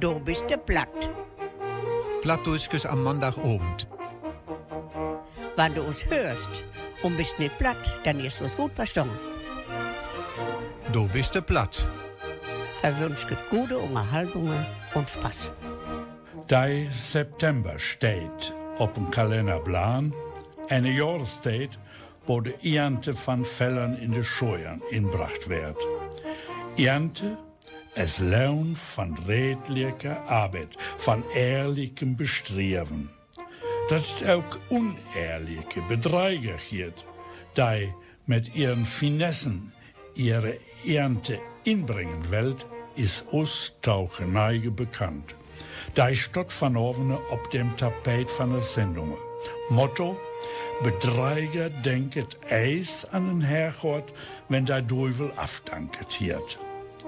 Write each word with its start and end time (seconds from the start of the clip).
du 0.00 0.20
bist 0.20 0.44
du 0.50 0.56
platt. 0.56 1.10
Platt 2.22 2.46
durchgehst 2.46 2.86
am 2.86 3.02
Montagabend. 3.02 3.88
Wenn 5.56 5.74
du 5.74 5.82
uns 5.82 6.04
hörst 6.06 6.64
und 7.02 7.16
bist 7.16 7.38
nicht 7.38 7.56
platt, 7.58 7.76
dann 8.04 8.20
ist 8.20 8.40
uns 8.40 8.56
gut 8.56 8.72
verstanden. 8.72 9.18
Du 10.92 11.08
bist 11.08 11.34
du 11.34 11.42
platt. 11.42 11.86
Verwünscht 12.80 13.26
gute 13.50 13.78
Unterhaltungen 13.78 14.64
und 14.94 15.08
Spaß. 15.08 15.52
Der 16.48 16.90
September 16.90 17.78
steht 17.78 18.54
op 18.78 18.94
dem 18.94 19.10
Kalenderplan 19.10 20.14
eine 20.68 20.90
Jahreszeit, 20.90 21.78
wo 22.26 22.40
die 22.40 22.76
Ernte 22.76 23.14
von 23.14 23.44
Fellern 23.44 23.96
in 23.96 24.12
de 24.12 24.22
Scheuern 24.22 24.80
inbracht 24.90 25.48
wird. 25.48 25.76
Ernte 26.76 27.36
es 27.98 28.20
Lohn 28.20 28.76
von 28.76 29.18
redlicher 29.26 30.22
Arbeit, 30.28 30.76
von 30.98 31.24
ehrlichem 31.34 32.16
Bestreben. 32.16 33.10
Das 33.88 34.08
ist 34.08 34.28
auch 34.28 34.44
unehrliche 34.68 35.82
Bedreigerheit, 35.88 37.04
die 37.56 37.92
mit 38.26 38.54
ihren 38.54 38.84
Finessen 38.84 39.72
ihre 40.14 40.54
Ernte 40.86 41.38
inbringen 41.64 42.30
wollt, 42.30 42.66
ist 42.94 43.26
Osttaucheneige 43.32 44.70
bekannt. 44.70 45.34
Da 45.94 46.14
steht 46.14 46.52
van 46.60 46.76
ovene 46.76 47.18
op 47.30 47.50
dem 47.50 47.76
Tapet 47.76 48.30
van 48.38 48.52
der 48.52 48.60
Sendung. 48.60 49.16
Motto, 49.70 50.16
Bedreiger 50.84 51.70
denket 51.70 52.38
eis 52.48 53.04
an 53.10 53.26
den 53.26 53.40
Herrgott, 53.40 54.12
wenn 54.48 54.66
der 54.66 54.86
Teufel 54.86 55.32
afdanket 55.36 56.12
hiert. 56.12 56.58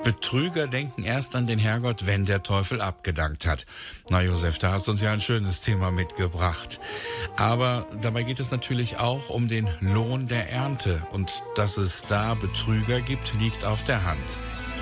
Betrüger 0.02 0.66
denken 0.66 1.02
erst 1.02 1.36
an 1.36 1.46
den 1.46 1.58
Herrgott, 1.58 2.06
wenn 2.06 2.24
der 2.24 2.42
Teufel 2.42 2.80
abgedankt 2.80 3.46
hat. 3.46 3.66
Na 4.08 4.22
Josef, 4.22 4.58
da 4.58 4.72
hast 4.72 4.86
du 4.86 4.92
uns 4.92 5.02
ja 5.02 5.12
ein 5.12 5.20
schönes 5.20 5.60
Thema 5.60 5.90
mitgebracht. 5.90 6.80
Aber 7.36 7.86
dabei 8.00 8.22
geht 8.22 8.40
es 8.40 8.50
natürlich 8.50 8.98
auch 8.98 9.28
um 9.28 9.48
den 9.48 9.68
Lohn 9.80 10.26
der 10.26 10.50
Ernte. 10.50 11.06
Und 11.10 11.30
dass 11.54 11.76
es 11.76 12.04
da 12.08 12.34
Betrüger 12.34 13.00
gibt, 13.02 13.34
liegt 13.38 13.64
auf 13.64 13.84
der 13.84 14.04
Hand. 14.04 14.38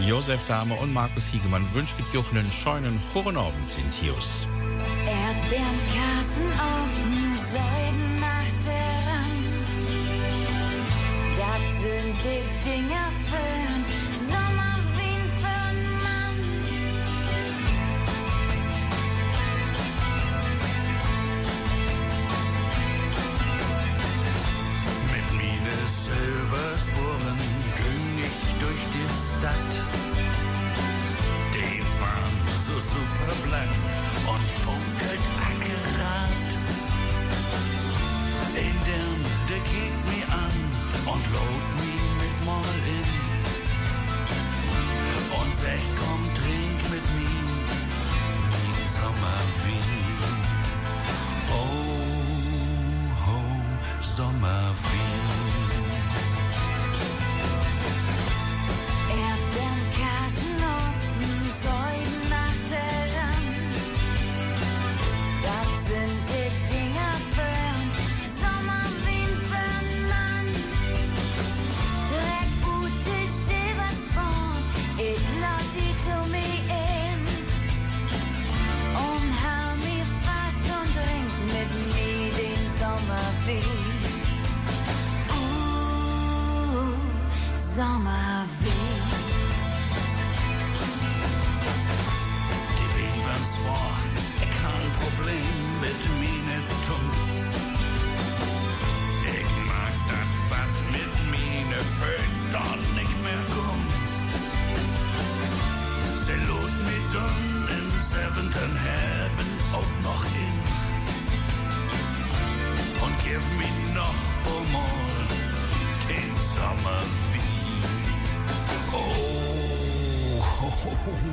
Josef 0.06 0.46
Dahme 0.46 0.74
und 0.76 0.92
Markus 0.92 1.28
Hiegemann 1.28 1.74
wünschen 1.74 2.04
euch 2.16 2.30
einen 2.30 2.50
schönen 2.52 3.00
Abend 3.14 3.76
in 3.76 3.90
Tius. 3.90 4.46
Erdbeeren, 5.04 5.80
Kassen, 5.92 6.46
Augen, 6.60 7.34
Säuden 7.34 8.20
nach 8.20 8.52
der 8.64 8.96
Rand. 9.10 9.48
Das 11.36 11.82
sind 11.82 12.16
die 12.22 12.70
Dinger 12.70 13.10
für 13.24 13.67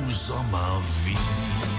nos 0.06 0.30
vida. 1.04 1.75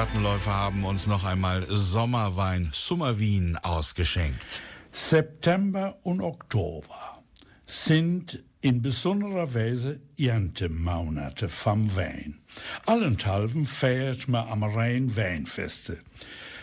Wattenläufer 0.00 0.54
haben 0.54 0.86
uns 0.86 1.06
noch 1.06 1.24
einmal 1.24 1.62
Sommerwein 1.68 2.70
Summerwien 2.72 3.58
ausgeschenkt. 3.58 4.62
September 4.90 5.98
und 6.00 6.22
Oktober 6.22 7.22
sind 7.66 8.42
in 8.62 8.80
besonderer 8.80 9.52
Weise 9.52 10.00
Erntemonate 10.16 11.50
vom 11.50 11.94
Wein. 11.96 12.38
Allenthalben 12.86 13.66
feiert 13.66 14.26
man 14.26 14.48
am 14.48 14.62
Rhein 14.62 15.14
Weinfeste. 15.18 15.98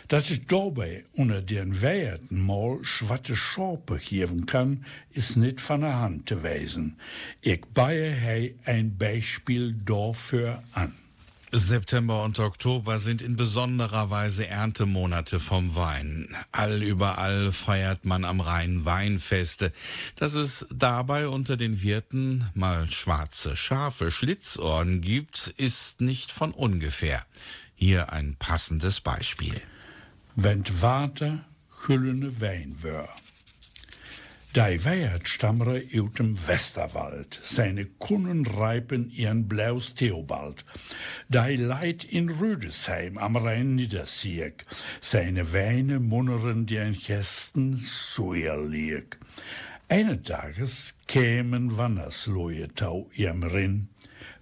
Dass 0.07 0.31
es 0.31 0.44
dabei 0.48 1.06
unter 1.13 1.44
den 1.44 1.80
Weihern 1.80 2.28
mal 2.31 2.80
schwatte 2.81 3.36
Schorpe 3.36 4.00
geben 4.00 4.48
kann, 4.48 4.84
ist 5.12 5.38
nicht 5.38 5.62
von 5.62 5.81
der 5.81 6.00
Hand 6.00 6.28
zu 6.28 6.42
weisen. 6.42 6.98
Ich 7.42 7.62
baue 7.68 8.19
hei 8.19 8.56
ein 8.66 8.98
Beispiel 8.98 9.75
dafür 9.86 10.63
an. 10.74 10.92
September 11.52 12.24
und 12.24 12.40
Oktober 12.40 13.00
sind 13.00 13.22
in 13.22 13.38
besonderer 13.38 14.10
Weise 14.10 14.48
Erntemonate 14.48 15.40
vom 15.40 15.76
Wein. 15.78 16.28
Allüberall 16.52 17.54
feiert 17.54 18.04
man 18.04 18.26
am 18.26 18.42
Rhein 18.42 18.84
Weinfeste. 18.84 19.72
Dass 20.18 20.34
es 20.34 20.68
dabei 20.70 21.30
unter 21.30 21.56
den 21.56 21.82
Wirten 21.82 22.50
mal 22.54 22.90
schwarze 22.92 23.56
Schafe 23.56 24.12
Schlitzohren 24.12 25.00
gibt, 25.00 25.54
ist 25.58 26.02
nicht 26.02 26.34
von 26.34 26.52
ungefähr. 26.52 27.26
Hier 27.76 28.12
ein 28.12 28.36
passendes 28.36 29.00
Beispiel. 29.00 29.62
Wenn 30.36 30.66
Water 30.82 31.46
güllene 31.86 32.42
Wein 32.42 32.78
wär. 32.82 33.08
Die 34.57 34.83
Weihert 34.86 35.27
stammere 35.27 35.83
uit 35.94 36.18
dem 36.18 36.36
Westerwald, 36.48 37.39
seine 37.44 37.86
Kunnen 37.86 38.44
reipen 38.48 39.07
ihren 39.12 39.48
Blaus 39.48 39.94
Theobald. 39.94 40.65
Die 41.30 41.57
Leid 41.57 42.04
in 42.04 42.27
Rüdesheim 42.27 43.19
am 43.19 43.36
Rhein 43.36 43.75
Niedersieg, 43.75 44.65
seine 45.00 45.54
Weine 45.54 46.00
munneren 46.00 46.65
die 46.65 46.80
ein 46.80 46.94
Gästen 46.94 47.77
Suerlieg. 47.77 49.19
Eines 49.89 50.24
Tages 50.24 50.95
kämen 51.06 51.77
Wannersloje 51.77 52.69
tau 52.74 53.12
ihrem 53.13 53.44
Rinn. 53.44 53.89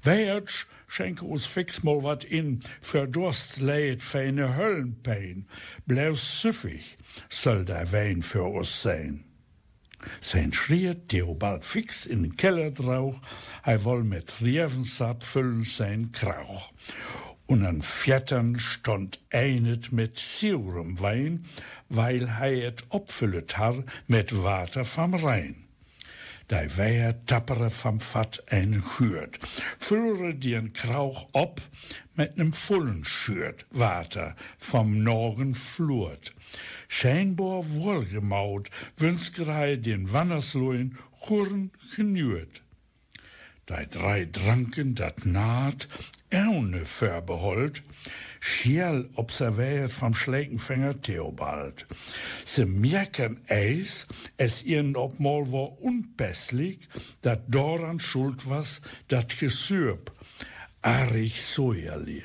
Weiertsch, 0.02 0.68
schenke 0.88 1.26
uns 1.26 1.46
fix 1.46 1.84
mal 1.84 2.04
wat 2.04 2.24
in, 2.24 2.62
für 2.80 3.06
Durst 3.06 3.60
leid 3.60 4.02
feine 4.02 4.56
Höllenpein. 4.56 5.46
Blaus 5.86 6.42
süffig 6.42 6.96
soll 7.28 7.66
der 7.66 7.92
Wein 7.92 8.24
für 8.24 8.44
uns 8.44 8.82
sein. 8.82 9.25
Sein 10.22 10.54
schriert 10.54 11.10
Theobald 11.10 11.66
fix 11.66 12.06
in 12.06 12.24
den 12.24 12.38
Keller 12.38 12.72
drauch, 12.72 13.20
er 13.64 13.84
woll 13.84 14.04
mit 14.04 14.42
Revensap 14.42 15.24
füllen 15.24 15.64
sein 15.64 16.12
Krauch. 16.12 16.72
Und 17.48 17.66
an 17.66 17.82
Viertern 17.82 18.58
stond 18.58 19.20
einet 19.32 19.92
mit 19.92 20.18
surem 20.18 21.00
Wein, 21.00 21.46
weil 21.90 22.38
hei 22.40 22.64
et 22.64 22.84
opfüllet 22.90 23.58
har 23.58 23.84
mit 24.08 24.44
Water 24.44 24.84
vom 24.84 25.14
Rhein. 25.14 25.65
Da 26.48 26.78
weier 26.78 27.26
tappere 27.26 27.72
vom 27.72 28.00
Fatt 28.00 28.44
ein 28.52 28.84
Hürt, 28.98 29.40
füllere 29.80 30.36
den 30.36 30.74
Krauch 30.74 31.28
op 31.32 31.60
mit 32.16 32.38
nem 32.38 32.54
vollen 32.54 33.04
Schürt, 33.04 33.66
Water 33.72 34.36
vom 34.60 34.94
Norgen 34.94 35.56
flurt. 35.56 36.36
Scheinbar 36.88 37.64
wohlgemaut, 37.68 38.70
wünskerei 38.98 39.76
den 39.76 40.14
Wannersloin 40.14 40.98
Churren 41.20 41.72
genürt. 41.96 42.62
Die 43.68 43.88
drei 43.90 44.26
Dranken 44.26 44.94
dat 44.94 45.26
naht, 45.26 45.88
Erne 46.30 46.86
verbehold, 46.86 47.82
schiel 48.46 49.10
observiert 49.16 49.92
vom 49.92 50.14
Schlägenfänger 50.14 51.02
Theobald. 51.02 51.88
Sie 52.46 52.66
merken 52.66 53.42
eis, 53.50 54.08
es 54.38 54.64
ihren 54.64 54.96
obmal 54.96 55.52
war 55.52 55.82
unpässlich, 55.82 56.88
dat 57.22 57.42
doran 57.48 58.00
schuld 58.00 58.48
was, 58.48 58.82
dat 59.08 59.40
Gesürb, 59.40 60.12
arig 60.82 61.42
sojerlich. 61.42 62.24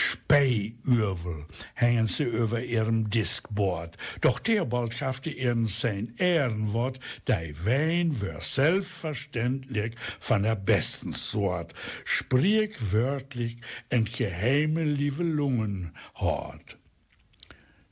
Speiürvel 0.00 1.44
hängen 1.74 2.06
sie 2.06 2.24
über 2.24 2.64
ihrem 2.64 3.10
Diskbord. 3.10 3.98
Doch 4.22 4.40
Theobald 4.40 4.94
schaffte 4.94 5.28
ihren 5.28 5.66
sein 5.66 6.14
Ehrenwort, 6.16 7.00
dei 7.26 7.54
Wein 7.64 8.20
wär 8.22 8.40
selbstverständlich 8.40 9.94
von 10.18 10.44
der 10.44 10.56
besten 10.56 11.12
Sort, 11.12 11.74
sprichwörtlich 12.06 13.58
en 13.90 14.06
geheime 14.06 14.84
Liebelungen 14.84 15.92
hort. 16.14 16.78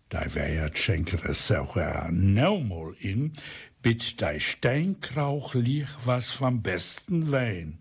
Da 0.09 0.35
wär 0.35 0.75
schenker 0.75 1.29
es 1.29 1.53
auch 1.53 1.77
neumol 2.11 2.97
in, 3.01 3.35
bit 3.83 4.23
dei 4.23 4.41
Steinkrauch 4.41 5.55
lieg 5.55 5.89
was 6.07 6.33
vom 6.33 6.63
besten 6.63 7.31
Wein. 7.31 7.81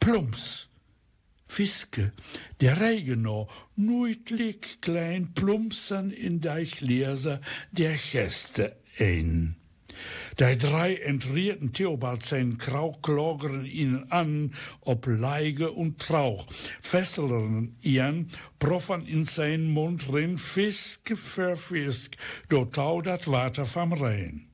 Plumps! 0.00 0.63
Fiske, 1.54 2.10
der 2.60 2.80
Regenau, 2.80 3.46
nuitlig 3.76 4.80
klein 4.80 5.34
plumpsen 5.34 6.10
in 6.10 6.40
deich 6.40 6.80
Leser 6.80 7.40
der 7.70 7.94
Gäste 7.94 8.74
ein. 8.98 9.54
Die 10.40 10.58
drei 10.58 10.96
entrierten 10.96 11.72
Theobald 11.72 12.24
sein 12.24 12.58
Krauch 12.58 13.00
klogeren 13.02 13.66
ihnen 13.66 14.10
an, 14.10 14.52
ob 14.80 15.06
Leige 15.06 15.70
und 15.70 16.00
Trauch, 16.00 16.44
fesseln 16.82 17.76
ihren, 17.82 18.30
proffern 18.58 19.06
in 19.06 19.24
sein 19.24 19.70
Mund 19.70 20.12
rin 20.12 20.38
Fiske 20.38 21.16
für 21.16 21.54
Fisk, 21.54 22.16
do 22.48 22.64
tau 22.64 23.00
dat 23.00 23.28
Water 23.28 23.64
vom 23.64 23.92
Rhein. 23.92 24.48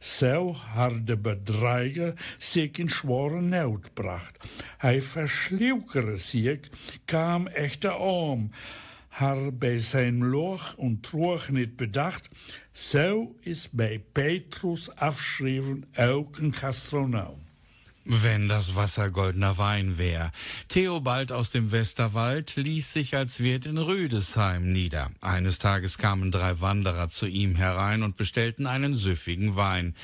So 0.00 0.56
harde 0.74 1.16
Bedreiger 1.16 2.14
sich 2.38 2.78
in 2.78 2.88
schwore 2.88 3.42
Not 3.42 3.94
bracht. 3.94 4.38
Hij 4.78 5.02
verschliukere 5.02 6.16
sich, 6.16 6.60
kam 7.06 7.46
echter 7.48 8.00
Arm, 8.00 8.50
har 9.10 9.52
bei 9.52 9.78
sein 9.78 10.20
Loch 10.20 10.74
und 10.78 11.04
Troch 11.04 11.50
nicht 11.50 11.76
bedacht, 11.76 12.30
so 12.72 13.36
ist 13.42 13.76
bei 13.76 13.98
Petrus 13.98 14.88
Abschrieben 14.88 15.86
auch 15.96 16.38
ein 16.38 16.52
Gastronom. 16.52 17.49
Wenn 18.04 18.48
das 18.48 18.76
Wasser 18.76 19.10
goldener 19.10 19.58
Wein 19.58 19.98
wär. 19.98 20.32
Theobald 20.68 21.32
aus 21.32 21.50
dem 21.50 21.70
Westerwald 21.70 22.56
ließ 22.56 22.94
sich 22.94 23.14
als 23.14 23.40
Wirt 23.40 23.66
in 23.66 23.76
Rüdesheim 23.76 24.72
nieder. 24.72 25.10
Eines 25.20 25.58
Tages 25.58 25.98
kamen 25.98 26.30
drei 26.30 26.62
Wanderer 26.62 27.08
zu 27.08 27.26
ihm 27.26 27.56
herein 27.56 28.02
und 28.02 28.16
bestellten 28.16 28.66
einen 28.66 28.96
süffigen 28.96 29.54
Wein. 29.54 29.94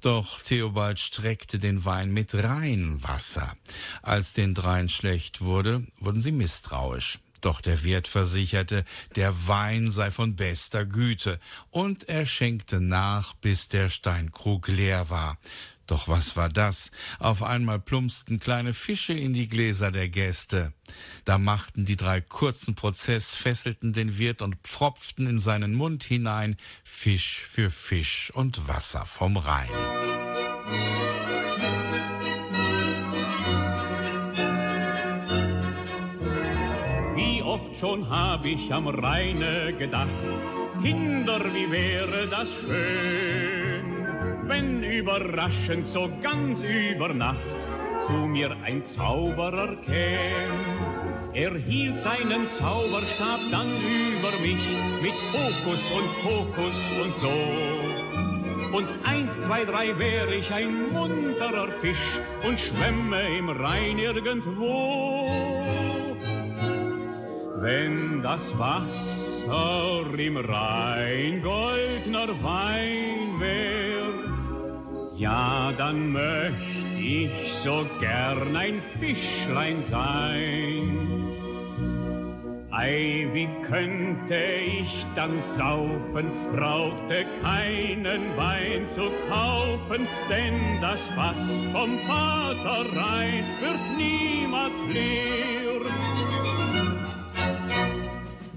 Doch 0.00 0.40
Theobald 0.40 0.98
streckte 0.98 1.58
den 1.58 1.84
Wein 1.84 2.10
mit 2.10 2.34
Rheinwasser. 2.34 3.54
Als 4.00 4.32
den 4.32 4.54
dreien 4.54 4.88
schlecht 4.88 5.42
wurde, 5.42 5.86
wurden 6.00 6.22
sie 6.22 6.32
misstrauisch. 6.32 7.18
Doch 7.42 7.60
der 7.60 7.82
Wirt 7.82 8.06
versicherte, 8.06 8.84
der 9.16 9.48
Wein 9.48 9.90
sei 9.90 10.12
von 10.12 10.36
bester 10.36 10.86
Güte, 10.86 11.40
und 11.70 12.08
er 12.08 12.24
schenkte 12.24 12.80
nach, 12.80 13.34
bis 13.34 13.68
der 13.68 13.88
Steinkrug 13.88 14.68
leer 14.68 15.10
war. 15.10 15.38
Doch 15.92 16.08
was 16.08 16.38
war 16.38 16.48
das? 16.48 16.90
Auf 17.18 17.42
einmal 17.42 17.78
plumpsten 17.78 18.40
kleine 18.40 18.72
Fische 18.72 19.12
in 19.12 19.34
die 19.34 19.46
Gläser 19.46 19.90
der 19.90 20.08
Gäste. 20.08 20.72
Da 21.26 21.36
machten 21.36 21.84
die 21.84 21.98
drei 21.98 22.22
kurzen 22.22 22.74
Prozess, 22.74 23.34
fesselten 23.34 23.92
den 23.92 24.16
Wirt 24.16 24.40
und 24.40 24.56
pfropften 24.62 25.26
in 25.26 25.38
seinen 25.38 25.74
Mund 25.74 26.02
hinein 26.02 26.56
Fisch 26.82 27.42
für 27.42 27.68
Fisch 27.68 28.32
und 28.34 28.66
Wasser 28.68 29.04
vom 29.04 29.36
Rhein. 29.36 29.68
Wie 37.16 37.42
oft 37.42 37.78
schon 37.78 38.08
hab 38.08 38.46
ich 38.46 38.72
am 38.72 38.88
Rheine 38.88 39.76
gedacht, 39.76 40.08
Kinder, 40.80 41.44
wie 41.52 41.70
wäre 41.70 42.28
das 42.28 42.48
schön, 42.62 44.01
wenn 44.46 44.82
überraschend 44.82 45.86
so 45.86 46.10
ganz 46.22 46.64
über 46.64 47.12
Nacht 47.12 47.38
zu 48.06 48.12
mir 48.12 48.56
ein 48.64 48.84
Zauberer 48.84 49.76
käm. 49.86 50.92
Er 51.32 51.56
hielt 51.56 51.98
seinen 51.98 52.48
Zauberstab 52.48 53.40
dann 53.50 53.68
über 53.68 54.32
mich 54.40 54.64
mit 55.00 55.14
Hokus 55.32 55.82
und 55.92 56.08
Pokus 56.22 56.74
und 57.02 57.16
so. 57.16 57.32
Und 58.76 58.88
eins, 59.04 59.40
zwei, 59.42 59.64
drei 59.64 59.98
wäre 59.98 60.34
ich 60.34 60.52
ein 60.52 60.92
munterer 60.92 61.68
Fisch 61.80 62.20
und 62.46 62.58
schwemme 62.58 63.38
im 63.38 63.48
Rhein 63.50 63.98
irgendwo. 63.98 65.26
Wenn 67.60 68.22
das 68.22 68.58
Wasser 68.58 70.06
im 70.18 70.36
Rhein 70.36 71.42
goldner 71.42 72.28
Wein 72.42 73.11
ja, 75.22 75.72
dann 75.78 76.10
möcht 76.10 76.98
ich 76.98 77.52
so 77.52 77.86
gern 78.00 78.56
ein 78.56 78.82
Fischlein 78.98 79.80
sein. 79.84 80.98
Ei, 82.72 83.28
wie 83.32 83.48
könnte 83.68 84.34
ich 84.34 85.06
dann 85.14 85.38
saufen, 85.38 86.26
brauchte 86.52 87.24
keinen 87.40 88.36
Wein 88.36 88.86
zu 88.88 89.10
kaufen, 89.28 90.08
denn 90.28 90.56
das 90.80 91.00
Fass 91.14 91.36
vom 91.70 91.98
Vater 92.00 92.84
rein 92.96 93.44
wird 93.60 93.84
niemals 93.96 94.76
leer. 94.92 95.82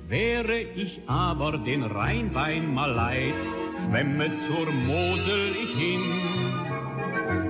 Wäre 0.08 0.62
ich 0.62 1.00
aber 1.06 1.60
den 1.60 1.84
Rheinwein 1.84 2.74
mal 2.74 2.92
leid, 2.92 3.42
schwemme 3.84 4.32
zur 4.40 4.72
Mosel 4.88 5.52
ich 5.64 5.76
hin 5.78 6.45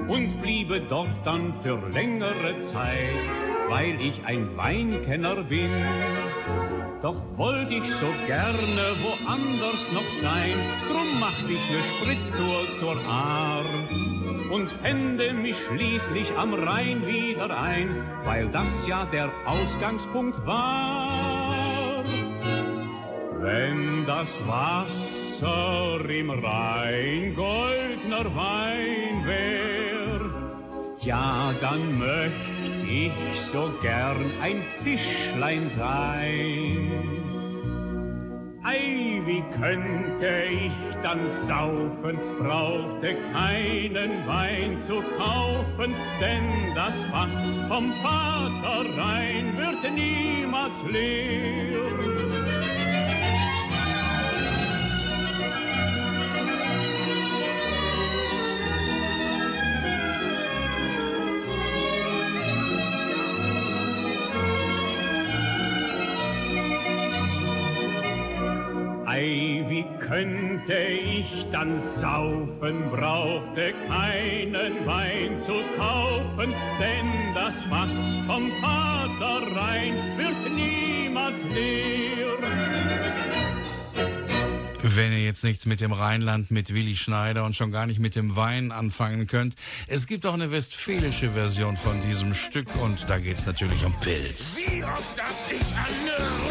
und 0.08 0.42
bliebe 0.42 0.82
dort 0.82 1.10
dann 1.24 1.54
für 1.64 1.80
längere 1.90 2.62
Zeit, 2.62 3.26
weil 3.70 4.00
ich 4.00 4.24
ein 4.26 4.56
Weinkenner 4.56 5.44
bin. 5.44 5.72
Doch 7.02 7.22
wollt 7.36 7.72
ich 7.72 7.88
so 7.94 8.08
gerne 8.26 8.96
woanders 9.04 9.92
noch 9.92 10.10
sein, 10.22 10.56
drum 10.92 11.20
macht 11.20 11.46
ich 11.50 11.70
ne 11.70 11.84
Spritztour 12.00 12.76
zur 12.80 12.98
Aar 13.08 13.64
und 14.52 14.72
fände 14.72 15.34
mich 15.34 15.58
schließlich 15.58 16.32
am 16.38 16.54
Rhein 16.54 17.06
wieder 17.06 17.56
ein, 17.56 17.90
weil 18.24 18.48
das 18.50 18.88
ja 18.88 19.06
der 19.06 19.30
Ausgangspunkt 19.46 20.46
war. 20.46 22.04
Wenn 23.40 24.06
das 24.08 24.40
Wasser 24.48 26.10
im 26.10 26.30
Rhein 26.30 27.36
goldner 27.36 28.36
Wein 28.36 29.26
wär, 29.26 29.75
ja, 31.06 31.54
dann 31.62 32.00
möcht 32.00 32.84
ich 32.88 33.40
so 33.40 33.72
gern 33.82 34.32
ein 34.42 34.64
Fischlein 34.84 35.70
sein. 35.78 36.92
Ei, 38.64 39.22
wie 39.26 39.44
könnte 39.60 40.46
ich 40.50 40.96
dann 41.04 41.28
saufen, 41.30 42.18
brauchte 42.40 43.16
keinen 43.32 44.28
Wein 44.28 44.80
zu 44.80 45.02
kaufen, 45.18 45.94
denn 46.20 46.74
das 46.74 47.00
Fass 47.12 47.30
vom 47.68 47.94
Vater 48.02 48.86
rein 48.98 49.56
wird 49.56 49.94
niemals 49.94 50.76
leer. 50.92 52.45
Könnte 70.16 70.78
ich 70.78 71.46
dann 71.52 71.78
saufen, 71.78 72.90
brauchte 72.90 73.74
keinen 73.90 74.86
Wein 74.86 75.38
zu 75.42 75.62
kaufen, 75.78 76.54
denn 76.80 77.34
das 77.34 77.54
Fass 77.70 77.92
vom 78.26 78.50
Vater 78.62 79.56
rein 79.58 79.94
wird 80.16 80.56
niemals 80.56 81.36
leer. 81.54 82.38
Wenn 84.84 85.12
ihr 85.12 85.26
jetzt 85.26 85.44
nichts 85.44 85.66
mit 85.66 85.82
dem 85.82 85.92
Rheinland, 85.92 86.50
mit 86.50 86.74
Willi 86.74 86.96
Schneider 86.96 87.44
und 87.44 87.54
schon 87.54 87.72
gar 87.72 87.86
nicht 87.86 88.00
mit 88.00 88.16
dem 88.16 88.38
Wein 88.38 88.72
anfangen 88.72 89.28
könnt, 89.28 89.56
es 89.88 90.08
gibt 90.08 90.26
auch 90.26 90.34
eine 90.36 90.50
westfälische 90.50 91.32
Version 91.32 91.76
von 91.76 92.00
diesem 92.08 92.34
Stück 92.34 92.68
und 92.82 93.10
da 93.10 93.18
geht's 93.18 93.46
natürlich 93.46 93.84
um 93.84 93.94
Pilz. 94.00 94.60
Wie 94.66 94.82
oft 94.82 95.22
hab 95.22 95.52
ich 95.52 95.60
an 95.76 96.45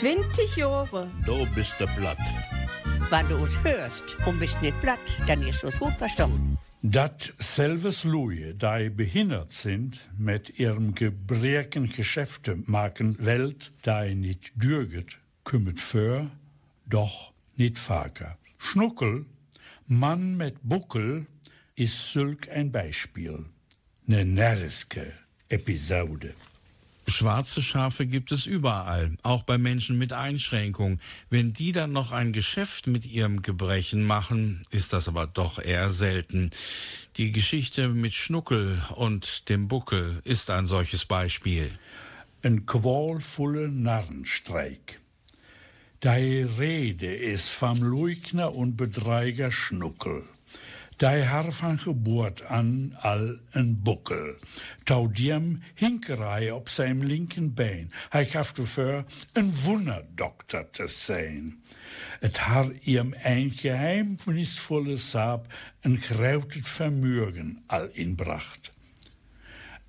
20 0.00 0.56
Jahre. 0.58 1.10
Du 1.24 1.46
bist 1.54 1.74
der 1.80 1.86
Blatt. 1.96 2.18
Wenn 3.08 3.26
du 3.30 3.36
uns 3.36 3.58
hörst 3.64 4.18
und 4.26 4.38
bist 4.38 4.60
nicht 4.60 4.78
platt, 4.82 4.98
dann 5.26 5.40
ist 5.40 5.64
es 5.64 5.78
gut 5.78 5.94
verstanden. 5.94 6.58
Dat 6.82 7.32
selves 7.38 8.04
Luje, 8.04 8.52
die 8.52 8.90
behindert 8.90 9.52
sind 9.52 10.06
mit 10.18 10.58
ihrem 10.58 10.94
gebreken 10.94 11.88
Geschäfte 11.88 12.56
machen 12.66 13.16
Welt, 13.24 13.72
die 13.86 14.14
nicht 14.14 14.52
dürget, 14.56 15.16
kümmert 15.44 15.80
für, 15.80 16.30
doch 16.84 17.32
nicht 17.56 17.78
vaker. 17.78 18.36
Schnuckel, 18.58 19.24
Mann 19.86 20.36
mit 20.36 20.56
Buckel, 20.62 21.24
ist 21.74 22.12
sülk 22.12 22.50
ein 22.50 22.70
Beispiel. 22.70 23.46
Ne 24.04 24.26
närriske 24.26 25.10
Episode. 25.48 26.34
Schwarze 27.08 27.62
Schafe 27.62 28.04
gibt 28.06 28.32
es 28.32 28.46
überall, 28.46 29.16
auch 29.22 29.42
bei 29.42 29.58
Menschen 29.58 29.96
mit 29.96 30.12
Einschränkung. 30.12 30.98
Wenn 31.30 31.52
die 31.52 31.70
dann 31.70 31.92
noch 31.92 32.10
ein 32.10 32.32
Geschäft 32.32 32.88
mit 32.88 33.06
ihrem 33.06 33.42
Gebrechen 33.42 34.02
machen, 34.02 34.64
ist 34.70 34.92
das 34.92 35.06
aber 35.06 35.26
doch 35.26 35.62
eher 35.62 35.90
selten. 35.90 36.50
Die 37.16 37.30
Geschichte 37.30 37.88
mit 37.88 38.12
Schnuckel 38.12 38.82
und 38.94 39.48
dem 39.48 39.68
Buckel 39.68 40.20
ist 40.24 40.50
ein 40.50 40.66
solches 40.66 41.04
Beispiel. 41.04 41.70
Een 42.42 42.66
qualvolle 42.66 43.68
Narrenstreik. 43.68 45.00
Die 46.02 46.42
Rede 46.42 47.14
ist 47.14 47.48
vom 47.48 47.78
Leugner 47.82 48.54
und 48.54 48.76
Bedreiger 48.76 49.50
Schnuckel. 49.50 50.22
Die 50.96 51.24
har 51.28 51.52
van 51.52 51.78
Geburt 51.78 52.42
an 52.48 52.94
all 53.00 53.40
een 53.50 53.82
Buckel. 53.82 54.34
Tau 54.84 55.10
diem 55.12 55.62
Hinkerei 55.74 56.50
op 56.50 56.68
seinem 56.68 57.02
linken 57.02 57.54
Bein. 57.54 57.92
Hij 58.08 58.26
gaf 58.26 58.52
dafür 58.52 59.04
een 59.32 59.52
Wunderdokter 59.64 60.70
te 60.70 60.86
zijn. 60.86 61.62
Het 62.20 62.38
har 62.38 62.72
ihm 62.80 63.14
ein 63.22 63.50
geheimnisvolle 63.50 64.96
Saab 64.96 65.52
een 65.80 65.98
grautet 65.98 66.68
Vermögen 66.68 67.62
all 67.66 67.90
inbracht. 67.92 68.72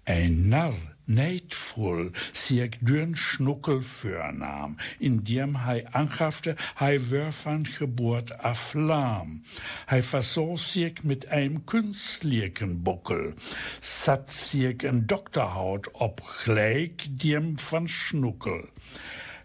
Ein 0.04 0.48
Narr, 0.48 0.97
neidvoll, 1.08 2.12
sich 2.34 2.78
dünn 2.82 3.16
Schnuckel 3.16 3.82
vornahm, 3.82 4.78
indem 5.00 5.66
hei 5.66 5.88
anhafte, 5.94 6.56
hei 6.80 7.00
van 7.00 7.68
Geburt 7.80 8.44
a 8.44 8.54
Flam. 8.54 9.42
Hei 9.90 10.02
versorg 10.02 10.60
sich 10.60 11.04
mit 11.04 11.30
einem 11.30 11.66
künstlichen 11.66 12.84
Buckel, 12.84 13.36
sat 13.82 14.30
sich 14.30 14.84
en 14.84 15.08
Doktorhaut 15.08 15.90
ob 15.94 16.22
gleich 16.44 16.96
dem 17.08 17.58
van 17.58 17.88
Schnuckel. 17.88 18.68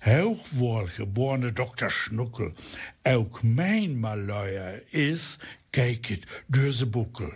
Hoogwohlgeborene 0.05 1.53
Dr. 1.53 1.89
Schnuckel, 1.89 2.53
ook 3.05 3.43
mijn 3.43 4.01
malheur 4.01 4.83
is, 4.91 5.39
kijk 5.71 6.07
het, 6.07 6.45
deze 6.47 6.87
boekel. 6.87 7.33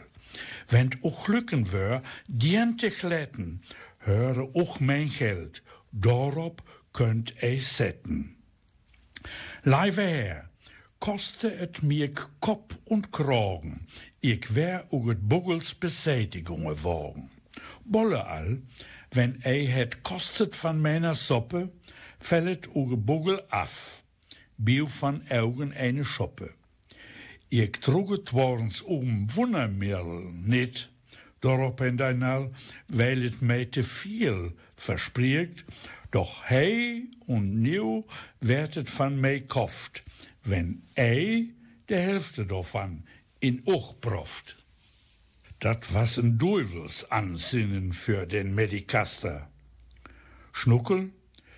Wenn 0.68 0.90
och 1.00 1.28
lukken 1.28 1.70
wär, 1.70 2.02
dien 2.26 2.76
te 2.76 2.90
glätten, 2.90 3.62
höre 4.06 4.54
och 4.54 4.80
mijn 4.80 5.08
geld, 5.08 5.62
daarop 5.90 6.62
könnt 6.90 7.42
ei 7.42 7.58
setten. 7.58 8.36
Leive 9.62 10.02
her, 10.02 10.48
koste 10.98 11.50
het 11.50 11.82
mir 11.82 12.12
Kopf 12.38 12.78
und 12.84 13.10
Kragen, 13.10 13.86
ich 14.20 14.54
wär 14.54 14.86
u 14.92 15.08
het 15.08 15.28
Buggels 15.28 15.74
Besätigungen 15.74 16.82
wogen. 16.82 17.30
Bolle 17.84 18.24
all, 18.24 18.62
wenn 19.10 19.40
ei 19.42 19.66
het 19.66 20.02
kostet 20.02 20.56
van 20.56 20.80
meiner 20.80 21.14
Soppe, 21.14 21.70
fället 22.18 22.66
uge 22.74 22.96
Buggel 22.96 23.42
af, 23.48 24.02
bio 24.56 24.86
van 24.86 25.28
Augen 25.28 25.72
eine 25.72 26.04
Schoppe. 26.04 26.54
Ich 27.48 27.70
trug 27.80 28.10
het 28.10 28.30
warens 28.30 28.82
um 28.82 29.26
Wundermittel 29.34 30.30
nicht, 30.32 30.90
Dorop 31.46 31.90
daarna, 31.94 32.48
weil 32.86 33.22
het 33.22 33.40
mij 33.40 33.64
te 33.64 33.82
veel 33.82 34.52
verspricht, 34.74 35.64
doch 36.10 36.48
hey 36.48 37.08
und 37.26 37.54
nieuw 37.54 38.04
werd 38.38 38.90
van 38.90 39.20
mij 39.20 39.40
koft, 39.40 40.02
wenn 40.42 40.82
ei 40.92 41.54
de 41.84 41.94
Hälfte 41.94 42.44
davon 42.44 43.04
in 43.38 43.60
och 43.64 43.98
proft. 43.98 44.56
Dat 45.58 45.88
was 45.90 46.16
een 46.16 46.38
Duivelsansinnen 46.38 47.92
für 47.92 48.26
den 48.26 48.54
Medikaster. 48.54 49.48
Schnuckel, 50.52 51.10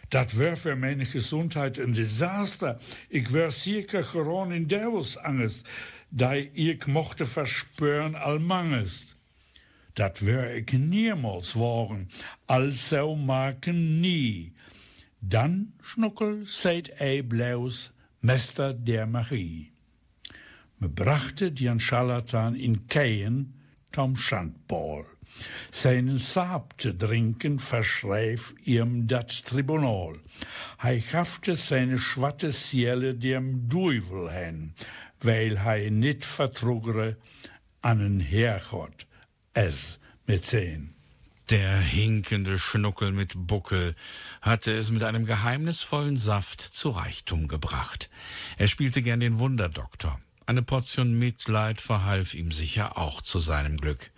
dat 0.08 0.36
wär 0.38 0.56
für 0.56 0.76
meine 0.76 1.06
Gesundheit 1.06 1.78
ein 1.80 1.92
Desaster. 1.92 2.78
Ich 3.08 3.32
wär 3.32 3.50
circa 3.50 4.02
gewoon 4.02 4.52
in 4.52 4.68
Devilsangst, 4.68 5.66
da 6.10 6.34
ich 6.34 6.86
mochte 6.86 7.26
verspüren 7.26 8.14
allmangest. 8.14 9.17
Dat 9.98 10.20
ich 10.20 10.72
niemals 10.72 11.54
worden, 11.54 12.08
also 12.46 13.16
maken 13.16 14.00
nie. 14.00 14.52
Dann, 15.20 15.72
Schnuckel, 15.82 16.46
seid 16.46 17.00
ei 17.00 17.22
blaus, 17.22 17.92
Mester 18.20 18.74
der 18.74 19.06
Magie. 19.06 19.72
Me 20.78 20.88
brachte 20.88 21.50
den 21.50 21.80
Scharlatan 21.80 22.54
in 22.54 22.86
Keien, 22.86 23.54
Tom 23.90 24.14
Schandball. 24.14 25.04
Seinen 25.72 26.18
Saab 26.18 26.78
te 26.78 26.94
drinken 26.94 27.58
verschreef 27.58 28.54
ihm 28.62 29.08
dat 29.08 29.44
Tribunal. 29.44 30.16
Hij 30.76 31.00
gafte 31.00 31.56
seine 31.56 31.98
schwatte 31.98 32.52
Seele 32.52 33.16
dem 33.16 33.68
Duivel 33.68 34.30
hen, 34.30 34.74
weil 35.20 35.58
hij 35.58 35.90
nicht 35.90 36.24
vertrugere 36.24 37.16
an 37.80 38.20
Herrgott, 38.20 39.07
es 39.58 39.98
mit 40.26 40.44
sehen. 40.44 40.94
Der 41.50 41.78
hinkende 41.78 42.58
Schnuckel 42.58 43.10
mit 43.10 43.32
Buckel 43.34 43.96
hatte 44.40 44.72
es 44.72 44.90
mit 44.90 45.02
einem 45.02 45.24
geheimnisvollen 45.24 46.16
Saft 46.16 46.60
zu 46.60 46.90
Reichtum 46.90 47.48
gebracht. 47.48 48.08
Er 48.56 48.68
spielte 48.68 49.02
gern 49.02 49.20
den 49.20 49.38
Wunderdoktor. 49.38 50.20
Eine 50.46 50.62
Portion 50.62 51.18
Mitleid 51.18 51.80
verhalf 51.80 52.34
ihm 52.34 52.52
sicher 52.52 52.98
auch 52.98 53.20
zu 53.20 53.40
seinem 53.40 53.78
Glück. 53.78 54.10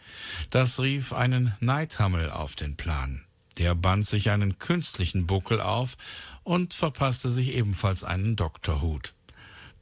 Das 0.50 0.78
rief 0.78 1.12
einen 1.12 1.54
Neidhammel 1.60 2.30
auf 2.30 2.54
den 2.54 2.76
Plan. 2.76 3.24
Der 3.58 3.74
band 3.74 4.06
sich 4.06 4.30
einen 4.30 4.58
künstlichen 4.58 5.26
Buckel 5.26 5.60
auf 5.60 5.96
und 6.42 6.74
verpasste 6.74 7.28
sich 7.28 7.54
ebenfalls 7.54 8.04
einen 8.04 8.36
Doktorhut. 8.36 9.14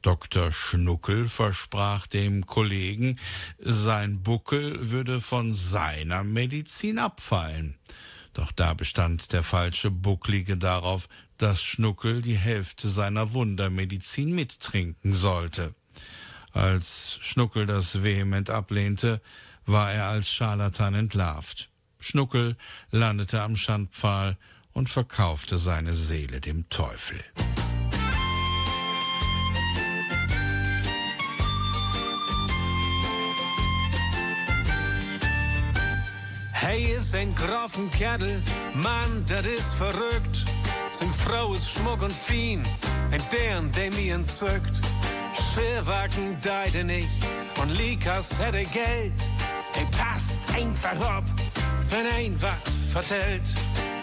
Dr. 0.01 0.53
Schnuckel 0.53 1.27
versprach 1.27 2.07
dem 2.07 2.45
Kollegen, 2.45 3.19
sein 3.57 4.23
Buckel 4.23 4.91
würde 4.91 5.19
von 5.19 5.53
seiner 5.53 6.23
Medizin 6.23 6.99
abfallen. 6.99 7.75
Doch 8.33 8.51
da 8.51 8.73
bestand 8.73 9.33
der 9.33 9.43
falsche 9.43 9.91
Bucklige 9.91 10.55
darauf, 10.55 11.09
dass 11.37 11.61
Schnuckel 11.61 12.21
die 12.21 12.37
Hälfte 12.37 12.87
seiner 12.87 13.33
Wundermedizin 13.33 14.33
mittrinken 14.33 15.13
sollte. 15.13 15.75
Als 16.53 17.19
Schnuckel 17.21 17.65
das 17.65 18.03
vehement 18.03 18.49
ablehnte, 18.49 19.21
war 19.65 19.91
er 19.91 20.07
als 20.07 20.31
Scharlatan 20.31 20.95
entlarvt. 20.95 21.69
Schnuckel 21.99 22.55
landete 22.91 23.41
am 23.41 23.55
Schandpfahl 23.55 24.37
und 24.71 24.89
verkaufte 24.89 25.57
seine 25.57 25.93
Seele 25.93 26.39
dem 26.39 26.69
Teufel. 26.69 27.19
Hij 36.59 36.81
is 36.81 37.11
een 37.11 37.35
graffen 37.35 37.89
kerel, 37.89 38.35
man, 38.73 39.23
dat 39.25 39.45
is 39.45 39.73
verrückt. 39.77 40.43
Zijn 40.91 41.13
vrouw 41.13 41.53
is 41.53 41.71
schmuck 41.73 42.01
und 42.01 42.13
fien, 42.13 42.65
en 43.09 43.21
deren, 43.29 43.71
der 43.71 43.93
mir 43.93 44.13
entzückt. 44.13 44.79
Schirrwagen 45.33 46.37
deide 46.41 46.83
nicht, 46.83 47.25
und 47.61 47.69
Likas 47.69 48.37
hätte 48.39 48.63
Geld. 48.71 49.21
Er 49.75 50.03
passt 50.03 50.41
einfach 50.53 50.99
ab, 50.99 51.23
wenn 51.89 52.05
ein 52.07 52.41
wat 52.41 52.71
vertellt. 52.91 53.53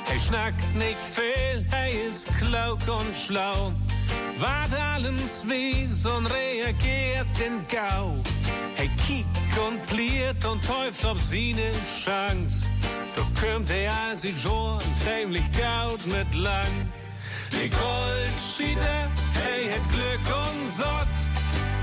Er 0.08 0.20
schnackt 0.20 0.74
nicht 0.76 0.98
viel, 1.12 1.66
er 1.70 2.08
ist 2.08 2.26
klauk 2.38 2.78
und 2.88 3.16
schlau. 3.16 3.72
Wart 4.38 4.74
allens 4.74 5.44
wie, 5.48 5.88
und 6.08 6.26
reagiert 6.26 7.26
in 7.44 7.64
Gau. 7.68 8.14
Er 8.76 8.88
kickt 9.06 9.58
und 9.66 9.84
pliert 9.86 10.44
und 10.44 10.64
täuft 10.64 11.04
auf 11.04 11.18
seine 11.20 11.70
Chance. 12.04 12.66
Da 13.16 13.22
kommt 13.40 13.70
er 13.70 13.92
als 14.08 14.20
sie 14.20 14.34
schon 14.36 14.78
ziemlich 14.96 15.44
gaut 15.52 16.04
mit 16.06 16.34
lang. 16.34 16.90
Die 17.50 17.70
Goldschieder, 17.70 19.08
er 19.34 19.74
hat 19.74 19.90
Glück 19.90 20.36
und 20.36 20.68
Sott. 20.68 21.16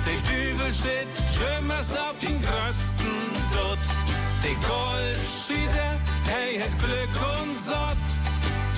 Der 0.06 0.20
Dübel 0.30 0.74
steht 0.74 1.08
schimmers 1.36 1.96
auf 1.96 2.18
den 2.22 2.40
größten 2.42 3.12
dort. 3.54 3.80
Die 4.44 4.56
Goldschieder, 4.68 6.00
er 6.30 6.64
hat 6.64 6.80
Glück 6.80 7.42
und 7.42 7.58
Sott. 7.58 8.13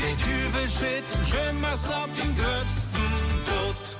Der 0.06 0.16
Dübel 0.18 0.70
steht 0.70 1.04
schimmers 1.28 1.90
auf 1.90 2.08
den 2.16 2.38
größten 2.38 3.02
dort. 3.44 3.98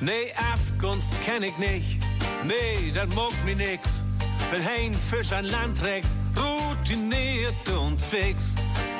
Nee, 0.00 0.34
Afgunst 0.52 1.14
kenn 1.24 1.42
ich 1.42 1.56
nicht. 1.56 2.02
Nee, 2.44 2.92
das 2.92 3.14
mag 3.14 3.32
mir 3.46 3.56
nix. 3.56 4.04
Wenn 4.50 4.60
ein 4.66 4.94
Fisch 4.94 5.32
an 5.32 5.46
Land 5.46 5.78
trägt, 5.78 6.08
routiniert 6.36 7.66
und 7.70 7.98
fix. 7.98 8.54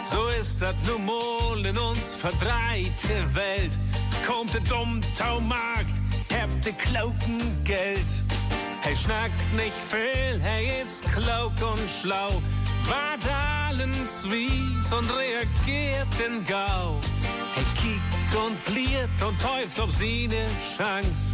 So 0.06 0.28
ist 0.40 0.62
das 0.62 0.74
nun 0.86 1.04
mal 1.04 1.66
in 1.66 1.76
uns 1.76 2.14
verdreite 2.14 3.34
Welt. 3.34 3.78
Kommt 4.26 4.54
der 4.54 4.62
Dummtaumarkt, 4.62 6.00
ihr 6.66 6.72
klauken 6.72 7.40
Geld. 7.64 8.06
Hey, 8.82 8.96
schnackt 8.96 9.52
nicht 9.54 9.72
viel, 9.88 10.40
hey, 10.40 10.82
ist 10.82 11.02
klauk 11.12 11.52
und 11.60 11.90
schlau. 12.00 12.42
Wart 12.86 13.26
allens 13.68 14.24
wies 14.30 14.92
und 14.92 15.08
reagiert 15.10 16.08
in 16.26 16.44
Gau. 16.44 17.00
Hey, 17.54 17.64
kickt 17.76 18.36
und 18.36 18.62
pliert 18.64 19.22
und 19.26 19.40
täuft 19.40 19.78
auf 19.80 19.92
seine 19.92 20.46
Chance. 20.76 21.32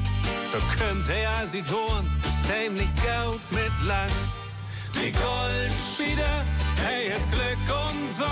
Da 0.52 0.58
kömmt 0.76 1.08
er 1.08 1.46
sie 1.46 1.62
tun, 1.62 2.08
ziemlich 2.46 2.88
gaut 2.96 3.40
mit 3.50 3.72
lang. 3.86 4.10
Die 4.94 5.12
Goldspieder, 5.12 6.44
hey, 6.84 7.10
hat 7.10 7.30
Glück 7.30 7.78
und 7.88 8.10
Sott. 8.10 8.28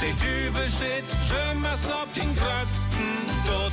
Die 0.00 0.12
Dübel 0.24 0.68
steht 0.68 1.04
schimmers 1.26 1.90
auf 1.90 2.12
den 2.14 2.34
größten 2.36 3.06
dort. 3.46 3.72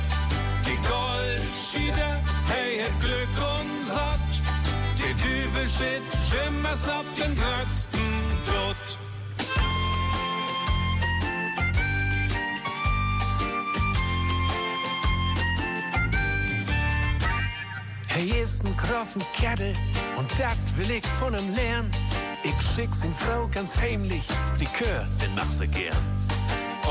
Die 0.66 0.76
Goldspieder, 0.76 2.22
hey, 2.48 2.78
hat 2.82 3.00
Glück 3.00 3.36
und 3.36 3.86
Sott. 3.86 4.32
Die 4.96 5.12
Dübel 5.22 5.68
steht 5.68 6.02
schimmers 6.28 6.88
auf 6.88 7.04
den 7.18 7.36
größten 7.36 8.00
dort. 8.46 8.98
Hey, 18.06 18.42
ist 18.42 18.64
ein 18.64 18.74
groffen 18.76 19.22
Kerl 19.34 19.74
und 20.16 20.30
dat 20.38 20.56
will 20.76 20.90
ich 20.90 21.06
von 21.18 21.34
ihm 21.38 21.54
lernen. 21.54 21.90
Ich 22.42 22.54
schick's 22.74 23.02
in 23.02 23.14
Frau 23.14 23.48
ganz 23.48 23.76
heimlich, 23.76 24.24
Likör, 24.58 25.06
den 25.20 25.34
mach 25.34 25.50
sie 25.50 25.66
gern. 25.66 26.23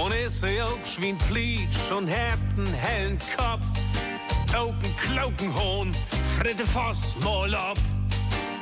Und 0.01 0.13
ist 0.13 0.39
sie 0.41 0.61
auch 0.61 0.85
schwien 0.85 1.17
Pleatsch 1.29 1.91
und 1.91 2.09
hat 2.09 2.39
einen 2.57 2.73
hellen 2.73 3.17
Kopf. 3.37 3.63
Augen 4.55 4.95
Klaukenhohn, 4.97 5.93
Fritte 6.37 6.65
Voss, 6.65 7.15
mal 7.23 7.53
ab. 7.53 7.77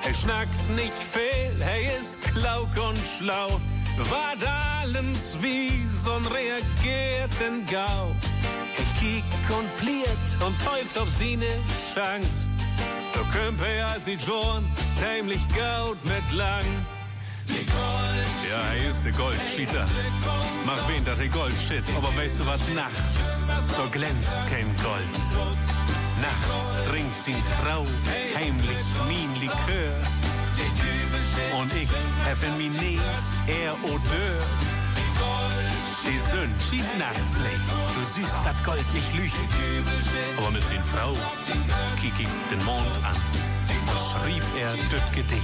Er 0.06 0.14
schnackt 0.14 0.70
nicht 0.76 0.94
viel, 0.94 1.62
er 1.62 2.00
ist 2.00 2.22
klauk 2.22 2.70
und 2.76 3.00
schlau. 3.18 3.60
Wart 4.10 4.44
allens 4.82 5.38
wies 5.42 6.08
und 6.08 6.26
reagiert 6.34 7.32
in 7.46 7.66
Gau. 7.66 8.16
Er 8.78 9.00
kickt 9.00 9.52
und 9.52 9.78
pliert 9.78 10.46
und 10.46 10.56
täuft 10.64 10.98
auf 10.98 11.10
seine 11.10 11.52
Chance. 11.94 12.48
Da 13.14 13.20
kömmt 13.32 13.62
er 13.62 13.88
als 13.88 14.06
sie 14.06 14.18
schon 14.18 14.66
ziemlich 14.96 15.42
gaut 15.50 16.04
mit 16.06 16.32
lang. 16.32 16.66
Gold 17.48 18.22
ja, 18.50 18.74
er 18.74 18.90
ist 18.90 19.06
der 19.06 19.12
Goldschieter. 19.14 19.86
Mach 20.66 20.88
wen 20.88 21.04
dat 21.04 21.20
der 21.20 21.30
Goldshit, 21.30 21.84
aber 21.96 22.16
weißt 22.16 22.40
du 22.40 22.46
was 22.46 22.62
nachts? 22.70 23.44
Da 23.78 23.86
glänzt 23.92 24.40
kein 24.50 24.68
Gold. 24.84 25.18
Nachts 26.22 26.76
trinkt 26.88 27.16
sie 27.18 27.36
Frau 27.62 27.84
heimlich 28.36 28.86
min 29.08 29.34
Likör. 29.42 29.96
Und 31.60 31.74
ich 31.76 31.90
hab 32.26 32.44
in 32.44 32.58
min 32.58 32.74
Nies 32.74 33.24
er 33.48 33.74
Odeur. 33.84 34.42
Die 36.04 36.18
Sonne 36.18 36.54
schiebt 36.70 36.98
nachts 36.98 37.38
Licht. 37.38 37.96
Du 37.96 38.04
siehst 38.04 38.42
das 38.44 38.64
Gold 38.66 38.94
nicht 38.94 39.14
lüchen. 39.14 39.48
Aber 40.38 40.52
mit 40.52 40.66
seiner 40.66 40.84
Frau 40.84 41.14
kick 42.02 42.14
ich 42.20 42.28
den 42.50 42.64
Mond 42.66 42.88
an. 43.04 43.16
Schrieb 43.98 44.44
er 44.60 44.74
das 44.90 45.12
Gedicht. 45.12 45.42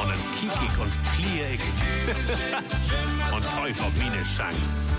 Und 0.00 0.12
kick 0.38 0.50
ich 0.66 0.78
und 0.80 0.92
klier 1.14 1.50
ich. 1.52 1.60
und 3.34 3.44
teuf 3.50 3.80
auf 3.80 3.92
meine 3.98 4.22
Chance. 4.22 4.90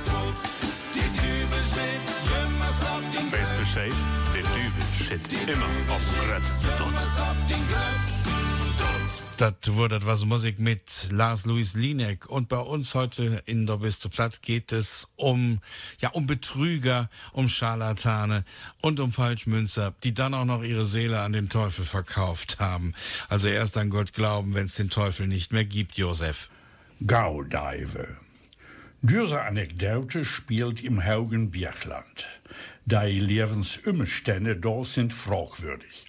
Weiß 3.31 3.51
Bescheid, 3.53 3.93
der 4.33 4.41
Düvel 4.41 4.83
shit 4.93 5.21
immer 5.47 5.65
auf 5.93 6.03
Grötz 6.19 6.60
Das 9.38 9.53
wurde 9.67 10.05
was 10.05 10.25
Musik 10.25 10.60
mit 10.60 11.10
Lars 11.12 11.45
Louis 11.45 11.75
Linek. 11.75 12.29
Und 12.29 12.49
bei 12.49 12.57
uns 12.57 12.95
heute 12.95 13.43
in 13.45 13.67
der 13.67 13.77
Biste 13.77 14.10
Platt 14.10 14.41
geht 14.41 14.71
es 14.71 15.07
um, 15.15 15.60
ja, 15.99 16.10
um 16.10 16.25
Betrüger, 16.25 17.10
um 17.33 17.47
Scharlatane 17.47 18.43
und 18.81 18.99
um 18.99 19.12
Falschmünzer, 19.12 19.93
die 20.03 20.13
dann 20.13 20.33
auch 20.33 20.45
noch 20.45 20.63
ihre 20.63 20.86
Seele 20.86 21.21
an 21.21 21.33
den 21.33 21.49
Teufel 21.49 21.86
verkauft 21.86 22.60
haben. 22.60 22.93
Also 23.29 23.49
erst 23.49 23.77
an 23.77 23.89
Gott 23.89 24.13
glauben, 24.13 24.53
wenn 24.55 24.65
es 24.65 24.75
den 24.75 24.89
Teufel 24.89 25.27
nicht 25.27 25.53
mehr 25.53 25.65
gibt, 25.65 25.97
Josef. 25.97 26.49
Gaudive. 27.05 28.17
Diese 29.03 29.43
Anekdote 29.43 30.25
spielt 30.25 30.83
im 30.83 31.05
Haugen 31.05 31.51
Biergland. 31.51 32.27
Die 32.86 33.19
Lebensumstände 33.19 34.55
dort 34.57 34.88
sind 34.88 35.13
fragwürdig. 35.13 36.05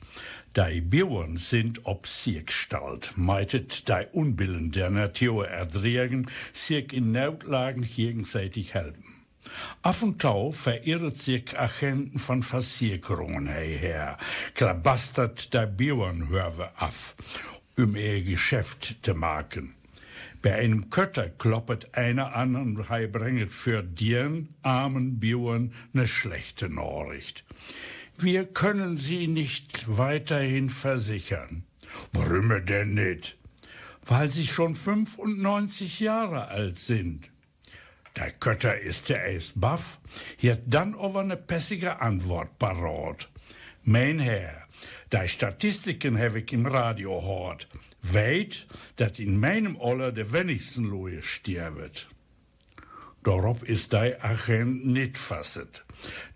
Die 0.56 0.80
Bauern 0.80 1.36
sind 1.36 1.84
ob 1.84 2.06
sich 2.06 2.46
gestellt, 2.46 3.12
meitet 3.16 3.88
die 3.88 4.06
Unbillen 4.12 4.72
der 4.72 4.88
Natur 4.88 5.46
erdregen, 5.46 6.30
sich 6.54 6.94
in 6.94 7.12
Notlagen 7.12 7.82
gegenseitig 7.82 8.72
helfen. 8.72 9.04
Af 9.82 10.02
und 10.02 10.22
tau 10.22 10.50
verirrt 10.50 11.16
sich 11.16 11.58
Agenten 11.58 12.18
von 12.18 12.42
Versicherungen 12.42 13.48
her, 13.48 14.16
klabastert 14.54 15.52
die 15.52 15.66
Bauernhöfe 15.66 16.72
af, 16.76 17.14
um 17.76 17.94
ihr 17.96 18.22
Geschäft 18.22 18.96
zu 19.02 19.14
machen. 19.14 19.77
Bei 20.40 20.54
einem 20.54 20.88
Kötter 20.88 21.28
kloppet 21.30 21.94
einer 21.94 22.34
an 22.36 22.54
und 22.54 22.88
hij 22.88 23.08
bringt 23.08 23.50
für 23.50 23.82
den 23.82 24.54
armen 24.62 25.18
Bauern 25.18 25.72
ne 25.92 26.06
schlechte 26.06 26.68
Nachricht. 26.68 27.44
Wir 28.16 28.46
können 28.46 28.94
sie 28.96 29.26
nicht 29.26 29.96
weiterhin 29.96 30.68
versichern. 30.68 31.64
Warum 32.12 32.64
denn 32.64 32.94
nicht? 32.94 33.36
Weil 34.04 34.28
sie 34.28 34.46
schon 34.46 34.74
95 34.74 36.00
Jahre 36.00 36.48
alt 36.48 36.76
sind. 36.76 37.30
Der 38.16 38.30
Kötter 38.30 38.76
ist 38.78 39.08
der 39.10 39.24
erst 39.24 39.60
baff, 39.60 39.98
hat 40.42 40.62
dann 40.66 40.94
aber 40.94 41.24
ne 41.24 41.36
pässige 41.36 42.00
Antwort 42.00 42.58
parat. 42.58 43.28
Mein 43.84 44.18
Herr, 44.18 44.66
die 45.12 45.28
Statistiken 45.28 46.18
habe 46.18 46.40
ich 46.40 46.52
im 46.52 46.66
Radio 46.66 47.20
gehört. 47.20 47.68
Weet 48.10 48.66
dat 48.94 49.18
in 49.18 49.38
meinem 49.38 49.76
Oller 49.76 50.14
de 50.14 50.30
wenigsten 50.30 50.88
Lohe 50.88 51.20
stervet. 51.20 52.08
Daarop 53.22 53.64
is 53.64 53.88
die 53.88 54.22
agent 54.22 54.84
niet 54.84 55.18
vasset. 55.18 55.84